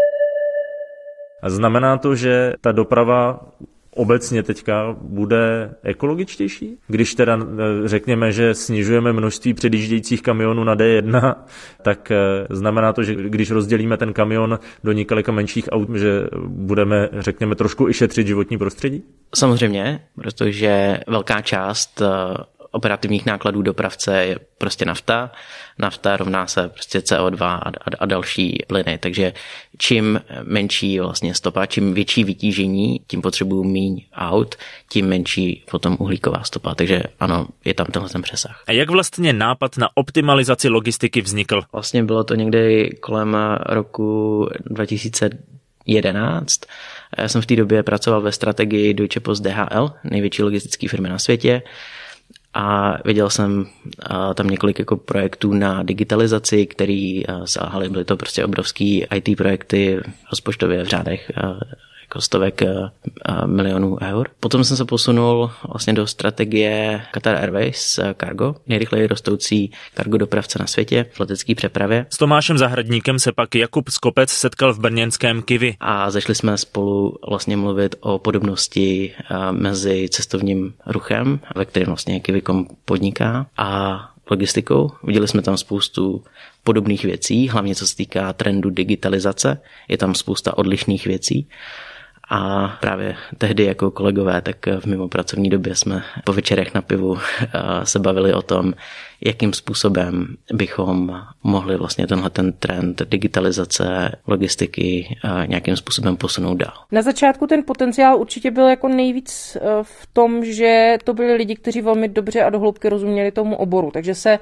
A 1.42 1.50
znamená 1.50 1.98
to, 1.98 2.16
že 2.16 2.52
ta 2.60 2.72
doprava 2.72 3.40
obecně 3.94 4.42
teďka 4.42 4.96
bude 5.00 5.74
ekologičtější? 5.82 6.78
Když 6.86 7.14
teda 7.14 7.38
eh, 7.38 7.88
řekněme, 7.88 8.32
že 8.32 8.54
snižujeme 8.54 9.12
množství 9.12 9.54
předjíždějících 9.54 10.22
kamionů 10.22 10.64
na 10.64 10.76
D1, 10.76 11.34
tak 11.82 12.10
eh, 12.10 12.16
znamená 12.50 12.92
to, 12.92 13.02
že 13.02 13.14
když 13.14 13.50
rozdělíme 13.50 13.96
ten 13.96 14.12
kamion 14.12 14.58
do 14.84 14.92
několika 14.92 15.32
menších 15.32 15.68
aut, 15.72 15.88
že 15.94 16.26
budeme, 16.46 17.08
řekněme, 17.18 17.54
trošku 17.54 17.88
i 17.88 17.94
šetřit 17.94 18.26
životní 18.26 18.58
prostředí? 18.58 19.02
Samozřejmě, 19.34 20.00
protože 20.14 21.00
velká 21.08 21.40
část 21.40 22.02
eh, 22.02 22.06
operativních 22.74 23.26
nákladů 23.26 23.62
dopravce 23.62 24.24
je 24.24 24.38
prostě 24.58 24.84
nafta. 24.84 25.30
Nafta 25.78 26.16
rovná 26.16 26.46
se 26.46 26.68
prostě 26.68 26.98
CO2 26.98 27.44
a, 27.44 27.56
a, 27.56 27.70
a 27.98 28.06
další 28.06 28.58
plyny, 28.66 28.98
takže 28.98 29.32
čím 29.78 30.20
menší 30.42 31.00
vlastně 31.00 31.34
stopa, 31.34 31.66
čím 31.66 31.94
větší 31.94 32.24
vytížení, 32.24 33.00
tím 33.06 33.22
potřebuju 33.22 33.64
míň 33.64 34.04
aut, 34.14 34.54
tím 34.88 35.06
menší 35.06 35.64
potom 35.70 35.96
uhlíková 36.00 36.42
stopa. 36.42 36.74
Takže 36.74 37.02
ano, 37.20 37.46
je 37.64 37.74
tam 37.74 37.86
tenhle 37.86 38.10
ten 38.10 38.22
přesah. 38.22 38.62
A 38.66 38.72
jak 38.72 38.90
vlastně 38.90 39.32
nápad 39.32 39.76
na 39.76 39.88
optimalizaci 39.94 40.68
logistiky 40.68 41.20
vznikl? 41.20 41.62
Vlastně 41.72 42.04
bylo 42.04 42.24
to 42.24 42.34
někdy 42.34 42.90
kolem 43.00 43.36
roku 43.66 44.48
2011. 44.64 46.60
Já 47.18 47.28
jsem 47.28 47.42
v 47.42 47.46
té 47.46 47.56
době 47.56 47.82
pracoval 47.82 48.20
ve 48.20 48.32
strategii 48.32 48.94
Deutsche 48.94 49.20
Post 49.20 49.42
DHL, 49.42 49.92
největší 50.04 50.42
logistické 50.42 50.88
firmy 50.88 51.08
na 51.08 51.18
světě 51.18 51.62
a 52.54 52.98
viděl 53.04 53.30
jsem 53.30 53.66
tam 54.34 54.46
několik 54.46 54.78
jako 54.78 54.96
projektů 54.96 55.54
na 55.54 55.82
digitalizaci, 55.82 56.66
který 56.66 57.24
selhaly, 57.44 57.88
byly 57.88 58.04
to 58.04 58.16
prostě 58.16 58.44
obrovský 58.44 59.06
IT 59.14 59.36
projekty 59.36 60.00
rozpočtově 60.30 60.82
v 60.82 60.88
řádech 60.88 61.32
jako 62.14 62.20
stovek 62.20 62.62
milionů 63.46 63.98
eur. 64.02 64.28
Potom 64.40 64.64
jsem 64.64 64.76
se 64.76 64.84
posunul 64.84 65.50
vlastně 65.68 65.92
do 65.92 66.06
strategie 66.06 67.02
Qatar 67.10 67.36
Airways 67.36 68.00
Cargo, 68.20 68.54
nejrychleji 68.66 69.06
rostoucí 69.06 69.70
cargo 69.96 70.18
dopravce 70.18 70.58
na 70.58 70.66
světě 70.66 71.06
v 71.12 71.20
letecké 71.20 71.54
přepravě. 71.54 72.06
S 72.10 72.18
Tomášem 72.18 72.58
Zahradníkem 72.58 73.18
se 73.18 73.32
pak 73.32 73.54
Jakub 73.54 73.88
Skopec 73.88 74.30
setkal 74.30 74.74
v 74.74 74.78
brněnském 74.78 75.42
Kivi. 75.42 75.76
A 75.80 76.10
začali 76.10 76.34
jsme 76.34 76.58
spolu 76.58 77.18
vlastně 77.28 77.56
mluvit 77.56 77.94
o 78.00 78.18
podobnosti 78.18 79.12
mezi 79.50 80.08
cestovním 80.08 80.74
ruchem, 80.86 81.40
ve 81.56 81.64
kterém 81.64 81.86
vlastně 81.86 82.20
Kivikom 82.20 82.66
podniká 82.84 83.46
a 83.56 84.00
logistikou. 84.30 84.90
Viděli 85.02 85.28
jsme 85.28 85.42
tam 85.42 85.56
spoustu 85.56 86.24
podobných 86.64 87.04
věcí, 87.04 87.48
hlavně 87.48 87.74
co 87.74 87.86
se 87.86 87.96
týká 87.96 88.32
trendu 88.32 88.70
digitalizace. 88.70 89.60
Je 89.88 89.98
tam 89.98 90.14
spousta 90.14 90.58
odlišných 90.58 91.06
věcí 91.06 91.48
A 92.30 92.68
právě 92.80 93.16
tehdy 93.38 93.64
jako 93.64 93.90
kolegové, 93.90 94.42
tak 94.42 94.66
v 94.66 94.86
mimo 94.86 95.08
pracovní 95.08 95.50
době 95.50 95.74
jsme 95.74 96.02
po 96.24 96.32
večerech 96.32 96.74
na 96.74 96.82
pivu 96.82 97.18
se 97.84 97.98
bavili 97.98 98.34
o 98.34 98.42
tom, 98.42 98.74
jakým 99.24 99.52
způsobem 99.52 100.26
bychom 100.52 101.20
mohli 101.42 101.76
vlastně 101.76 102.06
tenhle 102.06 102.30
ten 102.30 102.52
trend 102.52 103.02
digitalizace 103.08 104.12
logistiky 104.26 105.16
nějakým 105.46 105.76
způsobem 105.76 106.16
posunout 106.16 106.54
dál. 106.54 106.74
Na 106.92 107.02
začátku 107.02 107.46
ten 107.46 107.62
potenciál 107.66 108.16
určitě 108.16 108.50
byl 108.50 108.68
jako 108.68 108.88
nejvíc 108.88 109.56
e, 109.56 109.60
v 109.82 110.06
tom, 110.12 110.44
že 110.44 110.96
to 111.04 111.14
byli 111.14 111.34
lidi, 111.34 111.56
kteří 111.56 111.80
velmi 111.80 112.08
dobře 112.08 112.42
a 112.42 112.50
dohloubky 112.50 112.88
rozuměli 112.88 113.30
tomu 113.30 113.56
oboru, 113.56 113.90
takže 113.90 114.14
se 114.14 114.38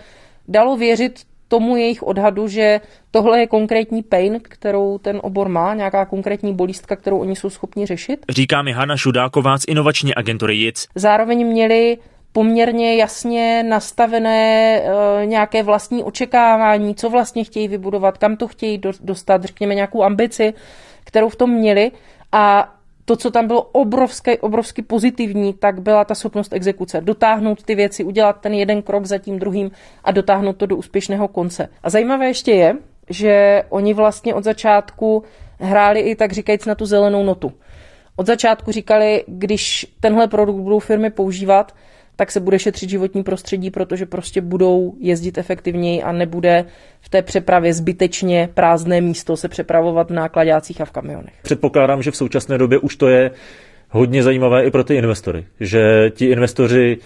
dalo 0.48 0.76
věřit 0.76 1.20
tomu 1.52 1.76
jejich 1.76 2.02
odhadu, 2.02 2.48
že 2.48 2.80
tohle 3.10 3.40
je 3.40 3.46
konkrétní 3.46 4.02
pain, 4.02 4.40
kterou 4.42 4.98
ten 4.98 5.20
obor 5.22 5.48
má, 5.48 5.74
nějaká 5.74 6.04
konkrétní 6.04 6.54
bolístka, 6.54 6.96
kterou 6.96 7.18
oni 7.18 7.36
jsou 7.36 7.50
schopni 7.50 7.86
řešit. 7.86 8.24
Říká 8.28 8.62
mi 8.62 8.72
Hanna 8.72 8.96
Šudáková 8.96 9.58
z 9.58 9.64
inovační 9.68 10.14
agentury 10.14 10.56
JIC. 10.56 10.86
Zároveň 10.94 11.46
měli 11.46 11.98
poměrně 12.32 12.96
jasně 12.96 13.62
nastavené 13.62 14.80
e, 14.80 15.26
nějaké 15.26 15.62
vlastní 15.62 16.02
očekávání, 16.02 16.94
co 16.94 17.10
vlastně 17.10 17.44
chtějí 17.44 17.68
vybudovat, 17.68 18.18
kam 18.18 18.36
to 18.36 18.48
chtějí 18.48 18.80
dostat, 19.00 19.44
řekněme 19.44 19.74
nějakou 19.74 20.02
ambici, 20.02 20.54
kterou 21.04 21.28
v 21.28 21.36
tom 21.36 21.50
měli 21.50 21.90
a 22.32 22.74
to, 23.12 23.16
co 23.16 23.30
tam 23.30 23.46
bylo 23.46 23.62
obrovské, 23.62 24.38
obrovsky 24.38 24.82
pozitivní, 24.82 25.54
tak 25.54 25.80
byla 25.80 26.04
ta 26.04 26.14
schopnost 26.14 26.52
exekuce. 26.52 27.00
Dotáhnout 27.00 27.62
ty 27.62 27.74
věci, 27.74 28.04
udělat 28.04 28.40
ten 28.40 28.54
jeden 28.54 28.82
krok 28.82 29.04
za 29.04 29.18
tím 29.18 29.38
druhým 29.38 29.70
a 30.04 30.10
dotáhnout 30.10 30.56
to 30.56 30.66
do 30.66 30.76
úspěšného 30.76 31.28
konce. 31.28 31.68
A 31.82 31.90
zajímavé 31.90 32.26
ještě 32.26 32.52
je, 32.52 32.76
že 33.10 33.62
oni 33.68 33.94
vlastně 33.94 34.34
od 34.34 34.44
začátku 34.44 35.22
hráli 35.60 36.00
i 36.00 36.16
tak 36.16 36.32
říkajíc 36.32 36.66
na 36.66 36.74
tu 36.74 36.86
zelenou 36.86 37.24
notu. 37.24 37.52
Od 38.16 38.26
začátku 38.26 38.72
říkali, 38.72 39.24
když 39.26 39.86
tenhle 40.00 40.28
produkt 40.28 40.60
budou 40.60 40.78
firmy 40.78 41.10
používat, 41.10 41.74
tak 42.16 42.32
se 42.32 42.40
bude 42.40 42.58
šetřit 42.58 42.90
životní 42.90 43.22
prostředí, 43.22 43.70
protože 43.70 44.06
prostě 44.06 44.40
budou 44.40 44.94
jezdit 45.00 45.38
efektivněji 45.38 46.02
a 46.02 46.12
nebude 46.12 46.64
v 47.00 47.08
té 47.08 47.22
přepravě 47.22 47.72
zbytečně 47.72 48.48
prázdné 48.54 49.00
místo 49.00 49.36
se 49.36 49.48
přepravovat 49.48 50.10
v 50.10 50.14
nákladácích 50.14 50.80
a 50.80 50.84
v 50.84 50.90
kamionech. 50.90 51.34
Předpokládám, 51.42 52.02
že 52.02 52.10
v 52.10 52.16
současné 52.16 52.58
době 52.58 52.78
už 52.78 52.96
to 52.96 53.08
je 53.08 53.30
hodně 53.90 54.22
zajímavé 54.22 54.64
i 54.64 54.70
pro 54.70 54.84
ty 54.84 54.94
investory, 54.94 55.44
že 55.60 56.10
ti 56.10 56.26
investoři 56.26 56.98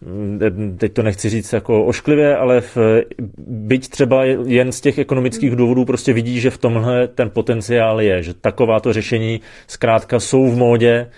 mm, 0.00 0.76
teď 0.80 0.92
to 0.92 1.02
nechci 1.02 1.28
říct 1.28 1.52
jako 1.52 1.84
ošklivě, 1.84 2.36
ale 2.36 2.60
v, 2.60 2.76
byť 3.46 3.88
třeba 3.88 4.24
jen 4.24 4.72
z 4.72 4.80
těch 4.80 4.98
ekonomických 4.98 5.56
důvodů 5.56 5.84
prostě 5.84 6.12
vidí, 6.12 6.40
že 6.40 6.50
v 6.50 6.58
tomhle 6.58 7.08
ten 7.08 7.30
potenciál 7.30 8.00
je, 8.00 8.22
že 8.22 8.34
takováto 8.34 8.92
řešení 8.92 9.40
zkrátka 9.66 10.20
jsou 10.20 10.46
v 10.46 10.56
módě 10.56 11.10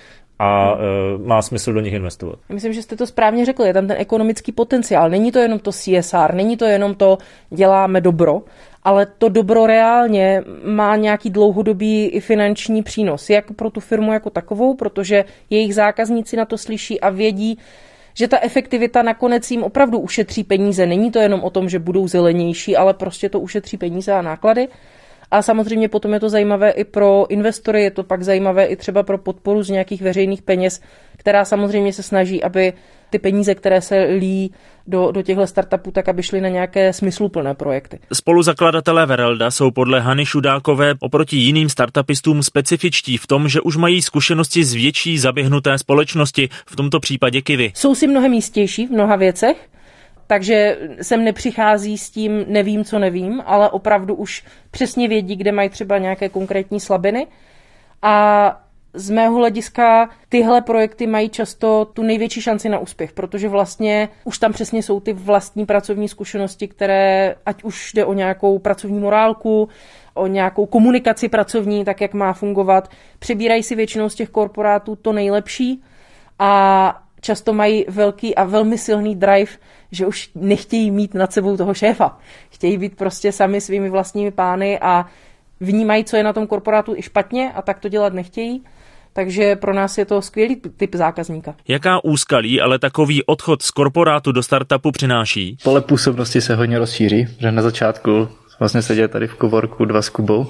a 0.43 0.75
uh, 0.75 0.81
má 1.27 1.43
smysl 1.43 1.73
do 1.73 1.81
nich 1.81 1.93
investovat. 1.93 2.39
Myslím, 2.49 2.73
že 2.73 2.83
jste 2.83 2.97
to 2.97 3.07
správně 3.07 3.45
řekli, 3.45 3.67
je 3.67 3.75
tam 3.75 3.87
ten 3.87 3.97
ekonomický 4.01 4.53
potenciál. 4.53 5.11
Není 5.11 5.33
to 5.33 5.39
jenom 5.39 5.59
to 5.59 5.73
CSR, 5.73 6.35
není 6.35 6.57
to 6.57 6.65
jenom 6.65 6.95
to 6.95 7.19
děláme 7.51 8.01
dobro, 8.01 8.43
ale 8.83 9.07
to 9.07 9.29
dobro 9.29 9.67
reálně 9.67 10.43
má 10.65 10.97
nějaký 10.97 11.31
dlouhodobý 11.31 12.07
i 12.07 12.21
finanční 12.21 12.83
přínos, 12.83 13.31
jak 13.31 13.53
pro 13.53 13.71
tu 13.71 13.81
firmu 13.81 14.13
jako 14.13 14.31
takovou, 14.31 14.75
protože 14.75 15.25
jejich 15.51 15.75
zákazníci 15.75 16.37
na 16.37 16.45
to 16.45 16.59
slyší 16.59 17.01
a 17.01 17.11
vědí, 17.11 17.59
že 18.15 18.29
ta 18.29 18.39
efektivita 18.43 19.03
nakonec 19.03 19.51
jim 19.51 19.63
opravdu 19.63 19.99
ušetří 19.99 20.45
peníze. 20.45 20.87
Není 20.87 21.11
to 21.11 21.19
jenom 21.19 21.41
o 21.41 21.51
tom, 21.51 21.69
že 21.69 21.79
budou 21.79 22.09
zelenější, 22.09 22.77
ale 22.77 22.95
prostě 22.95 23.29
to 23.29 23.41
ušetří 23.41 23.77
peníze 23.77 24.13
a 24.13 24.23
náklady. 24.23 24.69
A 25.31 25.43
samozřejmě 25.43 25.89
potom 25.89 26.13
je 26.13 26.21
to 26.21 26.29
zajímavé 26.29 26.71
i 26.71 26.85
pro 26.85 27.27
investory, 27.29 27.83
je 27.83 27.91
to 27.91 28.05
pak 28.05 28.23
zajímavé 28.23 28.65
i 28.65 28.77
třeba 28.77 29.03
pro 29.03 29.19
podporu 29.19 29.63
z 29.63 29.71
nějakých 29.71 30.03
veřejných 30.03 30.43
peněz, 30.43 30.81
která 31.17 31.45
samozřejmě 31.45 31.93
se 31.93 32.03
snaží, 32.03 32.43
aby 32.43 32.73
ty 33.11 33.19
peníze, 33.19 33.55
které 33.55 33.81
se 33.81 33.99
lí 33.99 34.53
do, 34.87 35.11
do 35.13 35.23
těchto 35.23 35.47
startupů, 35.47 35.91
tak 35.91 36.09
aby 36.09 36.23
šly 36.23 36.41
na 36.41 36.49
nějaké 36.49 36.93
smysluplné 36.93 37.55
projekty. 37.55 37.99
Spoluzakladatelé 38.13 39.07
Verelda 39.07 39.51
jsou 39.51 39.71
podle 39.71 40.01
Hany 40.01 40.27
Šudákové 40.27 40.95
oproti 41.01 41.37
jiným 41.37 41.69
startupistům 41.69 42.43
specifičtí 42.43 43.17
v 43.17 43.27
tom, 43.27 43.49
že 43.49 43.61
už 43.61 43.77
mají 43.77 44.03
zkušenosti 44.03 44.65
z 44.65 44.75
větší 44.75 45.19
zaběhnuté 45.19 45.79
společnosti, 45.79 46.49
v 46.67 46.77
tomto 46.77 47.01
případě 47.01 47.43
Kivy. 47.43 47.73
Jsou 47.75 47.95
si 47.95 48.07
mnohem 48.07 48.33
jistější 48.33 48.87
v 48.87 48.91
mnoha 48.91 49.17
věcech, 49.17 49.69
takže 50.31 50.79
sem 51.03 51.25
nepřichází 51.25 51.99
s 51.99 52.11
tím 52.11 52.45
nevím, 52.49 52.85
co 52.85 52.99
nevím, 52.99 53.43
ale 53.47 53.71
opravdu 53.71 54.15
už 54.15 54.45
přesně 54.71 55.09
vědí, 55.09 55.37
kde 55.37 55.53
mají 55.53 55.69
třeba 55.69 55.99
nějaké 55.99 56.29
konkrétní 56.29 56.81
slabiny. 56.81 57.27
A 58.03 58.63
z 58.95 59.11
mého 59.11 59.37
hlediska 59.37 60.11
tyhle 60.29 60.61
projekty 60.61 61.07
mají 61.07 61.29
často 61.29 61.85
tu 61.85 62.03
největší 62.03 62.43
šanci 62.43 62.69
na 62.69 62.79
úspěch, 62.79 63.13
protože 63.13 63.49
vlastně 63.49 64.09
už 64.25 64.39
tam 64.39 64.53
přesně 64.53 64.83
jsou 64.83 65.01
ty 65.01 65.13
vlastní 65.13 65.67
pracovní 65.67 66.09
zkušenosti, 66.09 66.69
které, 66.69 67.35
ať 67.47 67.63
už 67.63 67.93
jde 67.93 68.05
o 68.05 68.13
nějakou 68.13 68.59
pracovní 68.59 68.99
morálku, 68.99 69.69
o 70.15 70.27
nějakou 70.27 70.67
komunikaci 70.67 71.29
pracovní, 71.29 71.85
tak 71.85 72.01
jak 72.01 72.15
má 72.15 72.33
fungovat, 72.33 72.91
přebírají 73.19 73.63
si 73.63 73.75
většinou 73.75 74.09
z 74.09 74.15
těch 74.15 74.29
korporátů 74.31 74.97
to 74.97 75.13
nejlepší 75.13 75.83
a 76.39 77.03
často 77.21 77.53
mají 77.53 77.85
velký 77.89 78.35
a 78.35 78.45
velmi 78.45 78.79
silný 78.79 79.17
drive, 79.17 79.53
že 79.93 80.07
už 80.07 80.31
nechtějí 80.35 80.91
mít 80.91 81.15
nad 81.15 81.33
sebou 81.33 81.57
toho 81.57 81.75
šéfa. 81.75 82.19
Chtějí 82.51 82.79
být 82.79 82.97
prostě 82.97 83.33
sami 83.33 83.61
svými 83.61 83.91
vlastními 83.91 84.31
pány 84.31 84.79
a 84.79 85.07
vnímají, 85.61 86.05
co 86.05 86.17
je 86.17 86.23
na 86.23 86.33
tom 86.33 86.47
korporátu 86.47 86.95
i 86.97 87.03
špatně 87.03 87.53
a 87.55 87.63
tak 87.63 87.79
to 87.79 87.89
dělat 87.89 88.13
nechtějí. 88.13 88.65
Takže 89.13 89.57
pro 89.57 89.75
nás 89.75 89.99
je 89.99 90.05
to 90.05 90.23
skvělý 90.23 90.57
typ 90.77 90.95
zákazníka. 90.95 91.55
Jaká 91.69 92.05
úskalí 92.05 92.61
ale 92.61 92.79
takový 92.79 93.25
odchod 93.25 93.63
z 93.63 93.71
korporátu 93.71 94.33
do 94.33 94.43
startupu 94.43 94.93
přináší? 94.93 95.57
Pole 95.65 95.81
působnosti 95.81 96.41
se 96.41 96.55
hodně 96.55 96.79
rozšíří, 96.79 97.29
že 97.39 97.53
na 97.53 97.63
začátku 97.63 98.29
vlastně 98.59 98.83
seděl 98.83 99.09
tady 99.09 99.27
v 99.27 99.35
kovorku 99.35 99.85
dva 99.85 100.03
s 100.03 100.09
Kubou, 100.09 100.47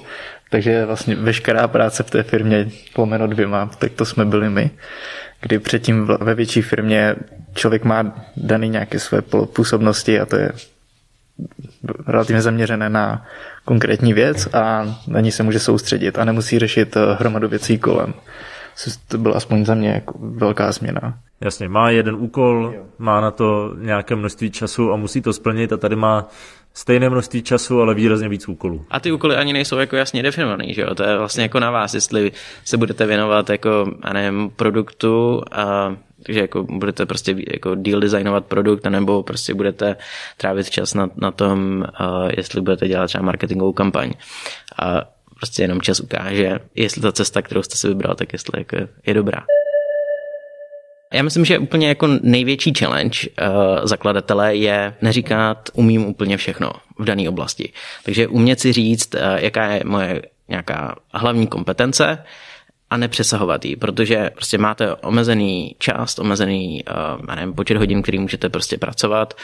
takže 0.50 0.86
vlastně 0.86 1.14
veškerá 1.14 1.68
práce 1.68 2.02
v 2.02 2.10
té 2.10 2.22
firmě 2.22 2.70
pomeno 2.94 3.26
dvěma, 3.26 3.70
tak 3.78 3.92
to 3.92 4.04
jsme 4.04 4.24
byli 4.24 4.50
my 4.50 4.70
kdy 5.40 5.58
předtím 5.58 6.06
ve 6.20 6.34
větší 6.34 6.62
firmě 6.62 7.16
člověk 7.54 7.84
má 7.84 8.14
daný 8.36 8.68
nějaké 8.68 8.98
své 8.98 9.22
působnosti 9.52 10.20
a 10.20 10.26
to 10.26 10.36
je 10.36 10.52
relativně 12.06 12.42
zaměřené 12.42 12.88
na 12.88 13.26
konkrétní 13.64 14.12
věc 14.12 14.48
a 14.54 14.94
na 15.08 15.20
ní 15.20 15.32
se 15.32 15.42
může 15.42 15.58
soustředit 15.58 16.18
a 16.18 16.24
nemusí 16.24 16.58
řešit 16.58 16.96
eh, 16.96 17.00
hromadu 17.18 17.48
věcí 17.48 17.78
kolem. 17.78 18.14
To 19.08 19.18
byla 19.18 19.36
aspoň 19.36 19.64
za 19.64 19.74
mě 19.74 19.90
jako 19.90 20.18
velká 20.20 20.72
změna. 20.72 21.18
Jasně, 21.40 21.68
má 21.68 21.90
jeden 21.90 22.14
úkol, 22.14 22.74
má 22.98 23.20
na 23.20 23.30
to 23.30 23.74
nějaké 23.78 24.16
množství 24.16 24.50
času 24.50 24.92
a 24.92 24.96
musí 24.96 25.22
to 25.22 25.32
splnit 25.32 25.72
a 25.72 25.76
tady 25.76 25.96
má 25.96 26.28
stejné 26.74 27.10
množství 27.10 27.42
času, 27.42 27.80
ale 27.80 27.94
výrazně 27.94 28.28
víc 28.28 28.48
úkolů. 28.48 28.84
A 28.90 29.00
ty 29.00 29.12
úkoly 29.12 29.36
ani 29.36 29.52
nejsou 29.52 29.78
jako 29.78 29.96
jasně 29.96 30.22
definovaný, 30.22 30.74
že 30.74 30.82
jo? 30.82 30.94
To 30.94 31.02
je 31.02 31.18
vlastně 31.18 31.42
jako 31.42 31.60
na 31.60 31.70
vás, 31.70 31.94
jestli 31.94 32.32
se 32.64 32.76
budete 32.76 33.06
věnovat 33.06 33.50
jako, 33.50 33.94
a 34.02 34.12
nevím, 34.12 34.50
produktu 34.56 35.42
a 35.52 35.96
takže 36.22 36.40
jako 36.40 36.62
budete 36.62 37.06
prostě 37.06 37.34
jako 37.52 37.74
deal 37.74 38.00
designovat 38.00 38.46
produkt, 38.46 38.84
nebo 38.84 39.22
prostě 39.22 39.54
budete 39.54 39.96
trávit 40.36 40.70
čas 40.70 40.94
na, 40.94 41.08
na 41.16 41.30
tom, 41.30 41.84
uh, 42.00 42.30
jestli 42.36 42.60
budete 42.60 42.88
dělat 42.88 43.06
třeba 43.06 43.24
marketingovou 43.24 43.72
kampaň. 43.72 44.12
A 44.78 45.02
prostě 45.36 45.62
jenom 45.62 45.80
čas 45.80 46.00
ukáže, 46.00 46.58
jestli 46.74 47.02
ta 47.02 47.12
cesta, 47.12 47.42
kterou 47.42 47.62
jste 47.62 47.76
si 47.76 47.88
vybral, 47.88 48.14
tak 48.14 48.32
jestli 48.32 48.60
jako 48.60 48.76
je 49.06 49.14
dobrá. 49.14 49.44
Já 51.12 51.22
myslím, 51.22 51.44
že 51.44 51.58
úplně 51.58 51.88
jako 51.88 52.08
největší 52.22 52.72
challenge 52.78 53.18
uh, 53.28 53.86
zakladatele 53.86 54.56
je 54.56 54.94
neříkat 55.02 55.70
umím 55.72 56.06
úplně 56.06 56.36
všechno 56.36 56.72
v 56.98 57.04
dané 57.04 57.28
oblasti. 57.28 57.72
Takže 58.04 58.28
umět 58.28 58.60
si 58.60 58.72
říct, 58.72 59.14
uh, 59.14 59.20
jaká 59.36 59.66
je 59.66 59.82
moje 59.84 60.22
nějaká 60.48 60.96
hlavní 61.12 61.46
kompetence 61.46 62.24
a 62.90 62.96
nepřesahovat 62.96 63.64
ji, 63.64 63.76
protože 63.76 64.30
prostě 64.34 64.58
máte 64.58 64.94
omezený 64.94 65.76
čas, 65.78 66.18
omezený 66.18 66.84
uh, 66.84 67.34
nevím, 67.36 67.54
počet 67.54 67.76
hodin, 67.76 68.02
který 68.02 68.18
můžete 68.18 68.48
prostě 68.48 68.78
pracovat, 68.78 69.34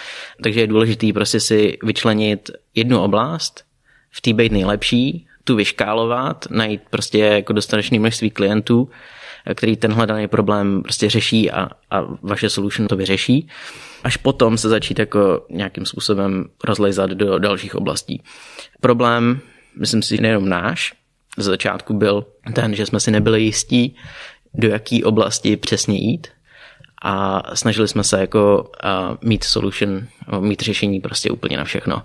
takže 0.43 0.61
je 0.61 0.67
důležité 0.67 1.13
prostě 1.13 1.41
si 1.41 1.79
vyčlenit 1.83 2.51
jednu 2.75 3.03
oblast, 3.03 3.65
v 4.11 4.21
té 4.21 4.33
být 4.33 4.53
nejlepší, 4.53 5.27
tu 5.45 5.57
vyškálovat, 5.57 6.47
najít 6.51 6.83
prostě 6.91 7.19
jako 7.19 7.53
dostatečné 7.53 7.99
množství 7.99 8.31
klientů, 8.31 8.89
který 9.55 9.77
tenhle 9.77 10.07
daný 10.07 10.29
problém 10.29 10.83
prostě 10.83 11.11
řeší 11.11 11.51
a, 11.51 11.69
a 11.91 12.01
vaše 12.23 12.51
solution 12.51 12.89
to 12.89 12.97
vyřeší, 12.97 13.49
až 14.05 14.17
potom 14.17 14.59
se 14.59 14.69
začít 14.69 14.99
jako 14.99 15.47
nějakým 15.51 15.87
způsobem 15.87 16.45
rozlejzat 16.65 17.11
do 17.11 17.39
dalších 17.39 17.75
oblastí. 17.75 18.23
Problém, 18.81 19.41
myslím 19.79 20.03
si, 20.03 20.21
nejenom 20.21 20.49
náš, 20.49 20.95
z 21.39 21.45
začátku 21.45 21.95
byl 21.95 22.27
ten, 22.53 22.75
že 22.75 22.87
jsme 22.87 23.01
si 23.01 23.11
nebyli 23.11 23.43
jistí, 23.43 23.97
do 24.55 24.69
jaký 24.69 25.05
oblasti 25.05 25.57
přesně 25.57 25.99
jít 25.99 26.29
a 27.03 27.43
snažili 27.57 27.89
jsme 27.89 28.05
se 28.05 28.21
jako 28.21 28.71
mít 29.23 29.45
solution, 29.45 30.07
mít 30.41 30.63
řešení 30.63 31.01
prostě 31.01 31.31
úplně 31.31 31.57
na 31.57 31.65
všechno. 31.65 32.03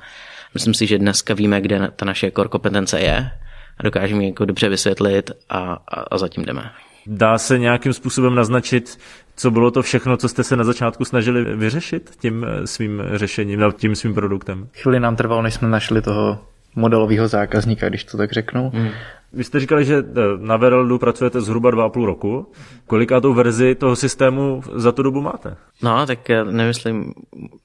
Myslím 0.53 0.73
si, 0.73 0.87
že 0.87 0.97
dneska 0.97 1.33
víme, 1.33 1.61
kde 1.61 1.91
ta 1.95 2.05
naše 2.05 2.31
core 2.31 2.49
kompetence 2.49 2.99
je 2.99 3.31
a 3.77 3.83
dokážeme 3.83 4.23
ji 4.23 4.29
jako 4.29 4.45
dobře 4.45 4.69
vysvětlit 4.69 5.31
a, 5.49 5.59
a, 5.73 6.01
a 6.11 6.17
zatím 6.17 6.45
jdeme. 6.45 6.71
Dá 7.07 7.37
se 7.37 7.59
nějakým 7.59 7.93
způsobem 7.93 8.35
naznačit, 8.35 8.99
co 9.35 9.51
bylo 9.51 9.71
to 9.71 9.81
všechno, 9.81 10.17
co 10.17 10.27
jste 10.27 10.43
se 10.43 10.55
na 10.55 10.63
začátku 10.63 11.05
snažili 11.05 11.55
vyřešit 11.55 12.11
tím 12.19 12.45
eh, 12.47 12.67
svým 12.67 13.01
řešením, 13.13 13.63
tím 13.77 13.95
svým 13.95 14.13
produktem? 14.13 14.67
Chvíli 14.73 14.99
nám 14.99 15.15
trvalo, 15.15 15.41
než 15.41 15.53
jsme 15.53 15.67
našli 15.67 16.01
toho 16.01 16.39
modelového 16.75 17.27
zákazníka, 17.27 17.89
když 17.89 18.03
to 18.03 18.17
tak 18.17 18.31
řeknu. 18.31 18.71
Hmm. 18.73 18.89
Vy 19.33 19.43
jste 19.43 19.59
říkali, 19.59 19.85
že 19.85 19.97
eh, 19.97 20.21
na 20.37 20.57
Vereldu 20.57 20.99
pracujete 20.99 21.41
zhruba 21.41 21.71
dva 21.71 21.85
a 21.85 21.89
půl 21.89 22.05
roku. 22.05 22.51
Kolikátou 22.87 23.33
verzi 23.33 23.75
toho 23.75 23.95
systému 23.95 24.61
za 24.75 24.91
tu 24.91 25.03
dobu 25.03 25.21
máte? 25.21 25.55
No, 25.81 26.05
tak 26.05 26.19
nemyslím, 26.51 27.13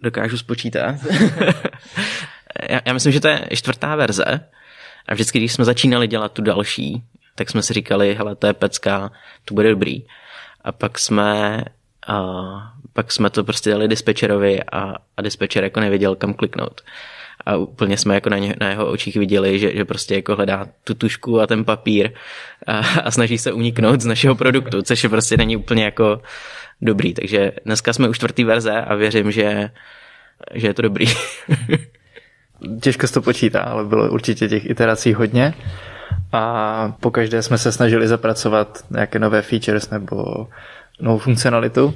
dokážu 0.03 0.39
spočítat. 0.39 0.95
já, 2.69 2.81
já 2.87 2.93
myslím, 2.93 3.13
že 3.13 3.21
to 3.21 3.29
je 3.29 3.41
čtvrtá 3.53 3.97
verze. 3.97 4.25
A 5.09 5.15
vždycky, 5.15 5.39
když 5.39 5.53
jsme 5.53 5.65
začínali 5.65 6.09
dělat 6.09 6.33
tu 6.33 6.43
další, 6.43 7.03
tak 7.37 7.51
jsme 7.51 7.63
si 7.63 7.73
říkali, 7.73 8.15
hele, 8.15 8.37
to 8.37 8.47
je 8.47 8.53
pecka, 8.53 9.11
to 9.45 9.55
bude 9.55 9.71
dobrý. 9.71 10.03
A 10.65 10.73
pak 10.73 10.99
jsme, 10.99 11.65
a 12.07 12.23
pak 12.93 13.13
jsme 13.13 13.31
to 13.31 13.45
prostě 13.45 13.71
dali 13.71 13.89
dispečerovi 13.89 14.63
a, 14.73 14.95
a 15.17 15.23
dispečer 15.23 15.65
jako 15.65 15.81
nevěděl, 15.81 16.15
kam 16.15 16.35
kliknout. 16.35 16.81
A 17.47 17.57
úplně 17.57 17.97
jsme 17.97 18.15
jako 18.15 18.31
na, 18.31 18.39
ně, 18.39 18.55
na 18.61 18.69
jeho 18.69 18.91
očích 18.91 19.17
viděli, 19.17 19.59
že, 19.59 19.77
že 19.77 19.85
prostě 19.85 20.15
jako 20.15 20.37
hledá 20.37 20.67
tu 20.85 20.95
tušku 20.95 21.41
a 21.41 21.47
ten 21.47 21.65
papír 21.65 22.11
a, 22.67 22.79
a 22.79 23.11
snaží 23.11 23.39
se 23.39 23.53
uniknout 23.53 24.01
z 24.01 24.07
našeho 24.07 24.35
produktu, 24.35 24.83
což 24.83 25.03
je 25.03 25.09
prostě 25.09 25.37
není 25.37 25.57
úplně 25.57 25.85
jako 25.85 26.21
dobrý. 26.83 27.15
Takže 27.15 27.53
dneska 27.65 27.93
jsme 27.93 28.09
u 28.09 28.15
čtvrtý 28.15 28.45
verze 28.45 28.73
a 28.73 28.95
věřím, 28.95 29.33
že, 29.33 29.71
že 30.55 30.67
je 30.67 30.75
to 30.75 30.83
dobrý. 30.83 31.07
Těžko 32.83 33.07
se 33.07 33.15
to 33.15 33.23
počítá, 33.23 33.61
ale 33.61 33.85
bylo 33.85 34.11
určitě 34.11 34.49
těch 34.49 34.71
iterací 34.71 35.15
hodně 35.15 35.55
a 36.33 36.93
po 37.01 37.11
každé 37.11 37.43
jsme 37.43 37.59
se 37.59 37.73
snažili 37.73 38.09
zapracovat 38.09 38.85
nějaké 38.91 39.19
nové 39.19 39.43
features 39.43 39.91
nebo 39.91 40.47
novou 41.01 41.19
funkcionalitu. 41.19 41.95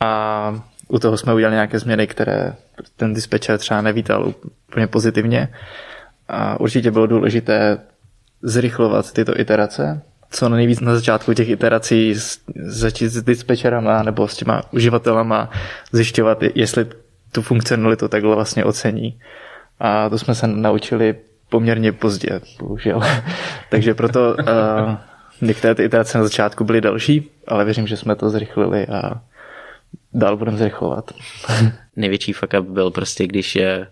A 0.00 0.62
u 0.88 0.98
toho 0.98 1.16
jsme 1.16 1.34
udělali 1.34 1.54
nějaké 1.54 1.78
změny, 1.78 2.06
které 2.06 2.54
ten 2.96 3.14
dispečer 3.14 3.58
třeba 3.58 3.80
nevítal 3.82 4.34
úplně 4.68 4.86
pozitivně. 4.86 5.48
A 6.28 6.60
určitě 6.60 6.90
bylo 6.90 7.06
důležité 7.06 7.78
zrychlovat 8.42 9.12
tyto 9.12 9.40
iterace, 9.40 10.02
co 10.30 10.48
nejvíc 10.48 10.80
na 10.80 10.94
začátku 10.94 11.34
těch 11.34 11.48
iterací 11.48 12.14
začít 12.56 13.08
s 13.08 13.22
dispečerama 13.22 14.02
nebo 14.02 14.28
s 14.28 14.36
těma 14.36 14.62
uživatelama 14.72 15.50
zjišťovat, 15.92 16.38
jestli 16.54 16.86
tu 17.32 17.42
funkcionalitu 17.42 18.08
takhle 18.08 18.34
vlastně 18.34 18.64
ocení. 18.64 19.20
A 19.80 20.08
to 20.08 20.18
jsme 20.18 20.34
se 20.34 20.46
naučili 20.46 21.14
poměrně 21.50 21.92
pozdě, 21.92 22.40
bohužel. 22.60 23.00
Takže 23.70 23.94
proto 23.94 24.36
uh, 24.38 24.94
některé 25.40 25.74
ty 25.74 25.84
iterace 25.84 26.18
na 26.18 26.24
začátku 26.24 26.64
byly 26.64 26.80
další, 26.80 27.30
ale 27.48 27.64
věřím, 27.64 27.86
že 27.86 27.96
jsme 27.96 28.16
to 28.16 28.30
zrychlili 28.30 28.86
a 28.86 29.20
dál 30.12 30.36
budeme 30.36 30.56
zrychlovat. 30.56 31.10
Největší 31.96 32.32
fuck 32.32 32.54
up 32.60 32.66
byl 32.66 32.90
prostě, 32.90 33.26
když 33.26 33.56
eh, 33.56 33.86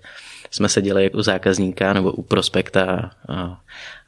jsme 0.50 0.68
seděli 0.68 1.10
u 1.10 1.22
zákazníka 1.22 1.92
nebo 1.92 2.12
u 2.12 2.22
prospekta 2.22 3.10
a 3.28 3.60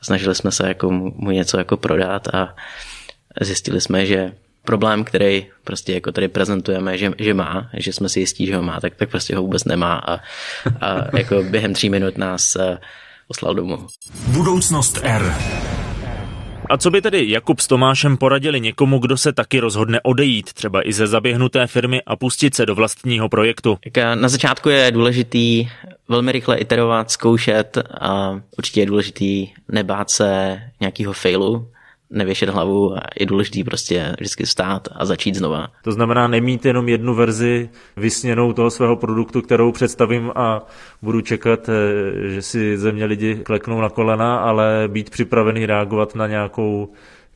snažili 0.03 0.35
jsme 0.35 0.53
se 0.53 0.69
jako 0.69 0.91
mu 0.91 1.31
něco 1.31 1.59
jako 1.59 1.77
prodat 1.77 2.35
a 2.35 2.55
zjistili 3.41 3.81
jsme, 3.81 4.07
že 4.07 4.33
problém, 4.65 5.05
který 5.05 5.47
prostě 5.65 5.93
jako 5.93 6.13
tady 6.13 6.29
prezentujeme, 6.29 6.99
že, 6.99 7.13
že 7.19 7.35
má, 7.35 7.71
že 7.75 7.93
jsme 7.93 8.09
si 8.09 8.21
jistí, 8.21 8.47
že 8.47 8.57
ho 8.57 8.63
má, 8.63 8.81
tak, 8.81 8.95
tak 8.95 9.11
prostě 9.11 9.37
ho 9.37 9.43
vůbec 9.43 9.65
nemá 9.65 9.95
a, 9.95 10.21
a 10.81 11.17
jako 11.17 11.43
během 11.43 11.75
tří 11.75 11.91
minut 11.91 12.19
nás 12.19 12.57
eh, 12.57 12.79
poslal 13.31 13.55
domů. 13.55 13.79
Budoucnost 14.27 15.01
R. 15.03 15.35
A 16.71 16.77
co 16.79 16.91
by 16.91 17.03
tedy 17.03 17.31
Jakub 17.31 17.61
s 17.61 17.67
Tomášem 17.67 18.17
poradili 18.17 18.61
někomu, 18.61 18.99
kdo 18.99 19.17
se 19.17 19.33
taky 19.33 19.61
rozhodne 19.61 20.01
odejít, 20.03 20.53
třeba 20.53 20.89
i 20.89 20.93
ze 20.93 21.07
zaběhnuté 21.07 21.67
firmy 21.67 22.03
a 22.07 22.17
pustit 22.17 22.55
se 22.55 22.67
do 22.67 22.75
vlastního 22.75 23.29
projektu? 23.29 23.79
Na 24.15 24.29
začátku 24.29 24.69
je 24.69 24.93
důležitý 24.93 25.69
velmi 26.09 26.33
rychle 26.33 26.59
iterovat, 26.59 27.11
zkoušet 27.11 27.79
a 28.01 28.41
určitě 28.59 28.81
je 28.81 28.87
důležitý 28.87 29.49
nebát 29.69 30.11
se 30.11 30.61
nějakého 30.81 31.13
failu, 31.13 31.69
nevěšet 32.11 32.49
hlavu 32.49 32.97
a 32.97 33.01
je 33.21 33.27
důležitý 33.27 33.65
prostě 33.65 34.13
vždycky 34.19 34.47
stát 34.47 34.89
a 34.93 35.05
začít 35.05 35.35
znova. 35.35 35.69
To 35.85 35.93
znamená 35.93 36.29
nemít 36.29 36.67
jenom 36.67 36.89
jednu 36.89 37.15
verzi 37.15 37.71
vysněnou 37.97 38.53
toho 38.53 38.71
svého 38.71 38.97
produktu, 38.97 39.43
kterou 39.43 39.73
představím 39.73 40.33
a 40.35 40.67
budu 41.03 41.21
čekat, 41.21 41.69
eh, 41.69 42.29
že 42.29 42.43
si 42.43 42.79
země 42.79 43.05
lidi 43.05 43.35
kleknou 43.35 43.81
na 43.81 43.89
kolena, 43.89 44.37
ale 44.39 44.85
být 44.89 45.11
připravený 45.11 45.67
reagovat 45.67 46.15
na 46.15 46.27
nějakou 46.27 46.89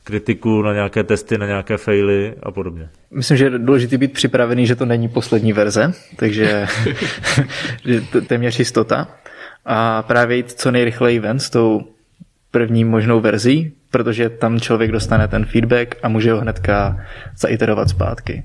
kritiku, 0.03 0.61
na 0.61 0.73
nějaké 0.73 1.03
testy, 1.03 1.37
na 1.37 1.45
nějaké 1.45 1.77
faily 1.77 2.33
a 2.43 2.51
podobně. 2.51 2.89
Myslím, 3.11 3.37
že 3.37 3.45
je 3.45 3.49
důležité 3.49 3.97
být 3.97 4.13
připravený, 4.13 4.67
že 4.67 4.75
to 4.75 4.85
není 4.85 5.09
poslední 5.09 5.53
verze, 5.53 5.93
takže 6.15 6.65
téměř 8.27 8.59
jistota. 8.59 9.07
A 9.65 10.03
právě 10.03 10.37
jít 10.37 10.51
co 10.51 10.71
nejrychleji 10.71 11.19
ven 11.19 11.39
s 11.39 11.49
tou 11.49 11.94
první 12.55 12.85
možnou 12.85 13.19
verzí, 13.19 13.71
protože 13.91 14.29
tam 14.29 14.59
člověk 14.59 14.91
dostane 14.91 15.27
ten 15.27 15.45
feedback 15.45 15.95
a 16.03 16.09
může 16.09 16.33
ho 16.33 16.39
hnedka 16.39 16.97
zaiterovat 17.37 17.89
zpátky. 17.89 18.43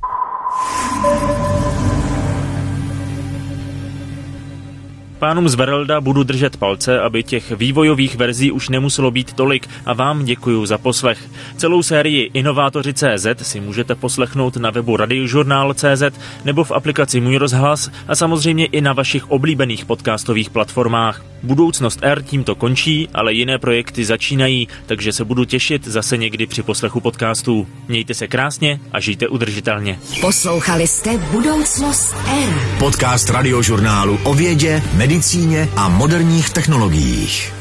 Pánům 5.20 5.48
z 5.48 5.54
Verelda 5.54 6.00
budu 6.00 6.22
držet 6.22 6.56
palce, 6.56 7.00
aby 7.00 7.22
těch 7.22 7.50
vývojových 7.50 8.16
verzí 8.16 8.52
už 8.52 8.68
nemuselo 8.68 9.11
být 9.11 9.33
tolik 9.33 9.68
a 9.87 9.92
vám 9.92 10.24
děkuji 10.24 10.66
za 10.66 10.78
poslech. 10.78 11.18
Celou 11.56 11.83
sérii 11.83 12.30
Inovátoři.cz 12.35 13.26
si 13.42 13.61
můžete 13.61 13.94
poslechnout 13.94 14.56
na 14.56 14.70
webu 14.70 14.96
radiožurnál.cz 14.96 16.02
nebo 16.44 16.64
v 16.64 16.72
aplikaci 16.72 17.20
Můj 17.20 17.37
rozhlas 17.37 17.90
a 18.09 18.14
samozřejmě 18.14 18.66
i 18.66 18.80
na 18.80 18.92
vašich 18.92 19.30
oblíbených 19.30 19.85
podcastových 19.85 20.50
platformách. 20.50 21.24
Budoucnost 21.42 21.98
R 22.02 22.22
tímto 22.22 22.54
končí, 22.54 23.09
ale 23.14 23.33
jiné 23.33 23.59
projekty 23.59 24.04
začínají, 24.04 24.68
takže 24.87 25.12
se 25.12 25.24
budu 25.24 25.44
těšit 25.44 25.87
zase 25.87 26.16
někdy 26.16 26.46
při 26.46 26.62
poslechu 26.62 27.00
podcastů. 27.00 27.66
Mějte 27.88 28.14
se 28.14 28.28
krásně 28.28 28.80
a 28.92 29.00
žijte 29.00 29.28
udržitelně. 29.28 29.98
Poslouchali 30.20 30.87
jste 30.87 31.18
Budoucnost 31.18 32.14
R. 32.42 32.78
Podcast 32.78 33.30
radiožurnálu 33.30 34.18
o 34.24 34.35
vědě, 34.35 34.83
medicíně 35.11 35.68
a 35.77 35.88
moderních 35.88 36.51
technologiích. 36.51 37.60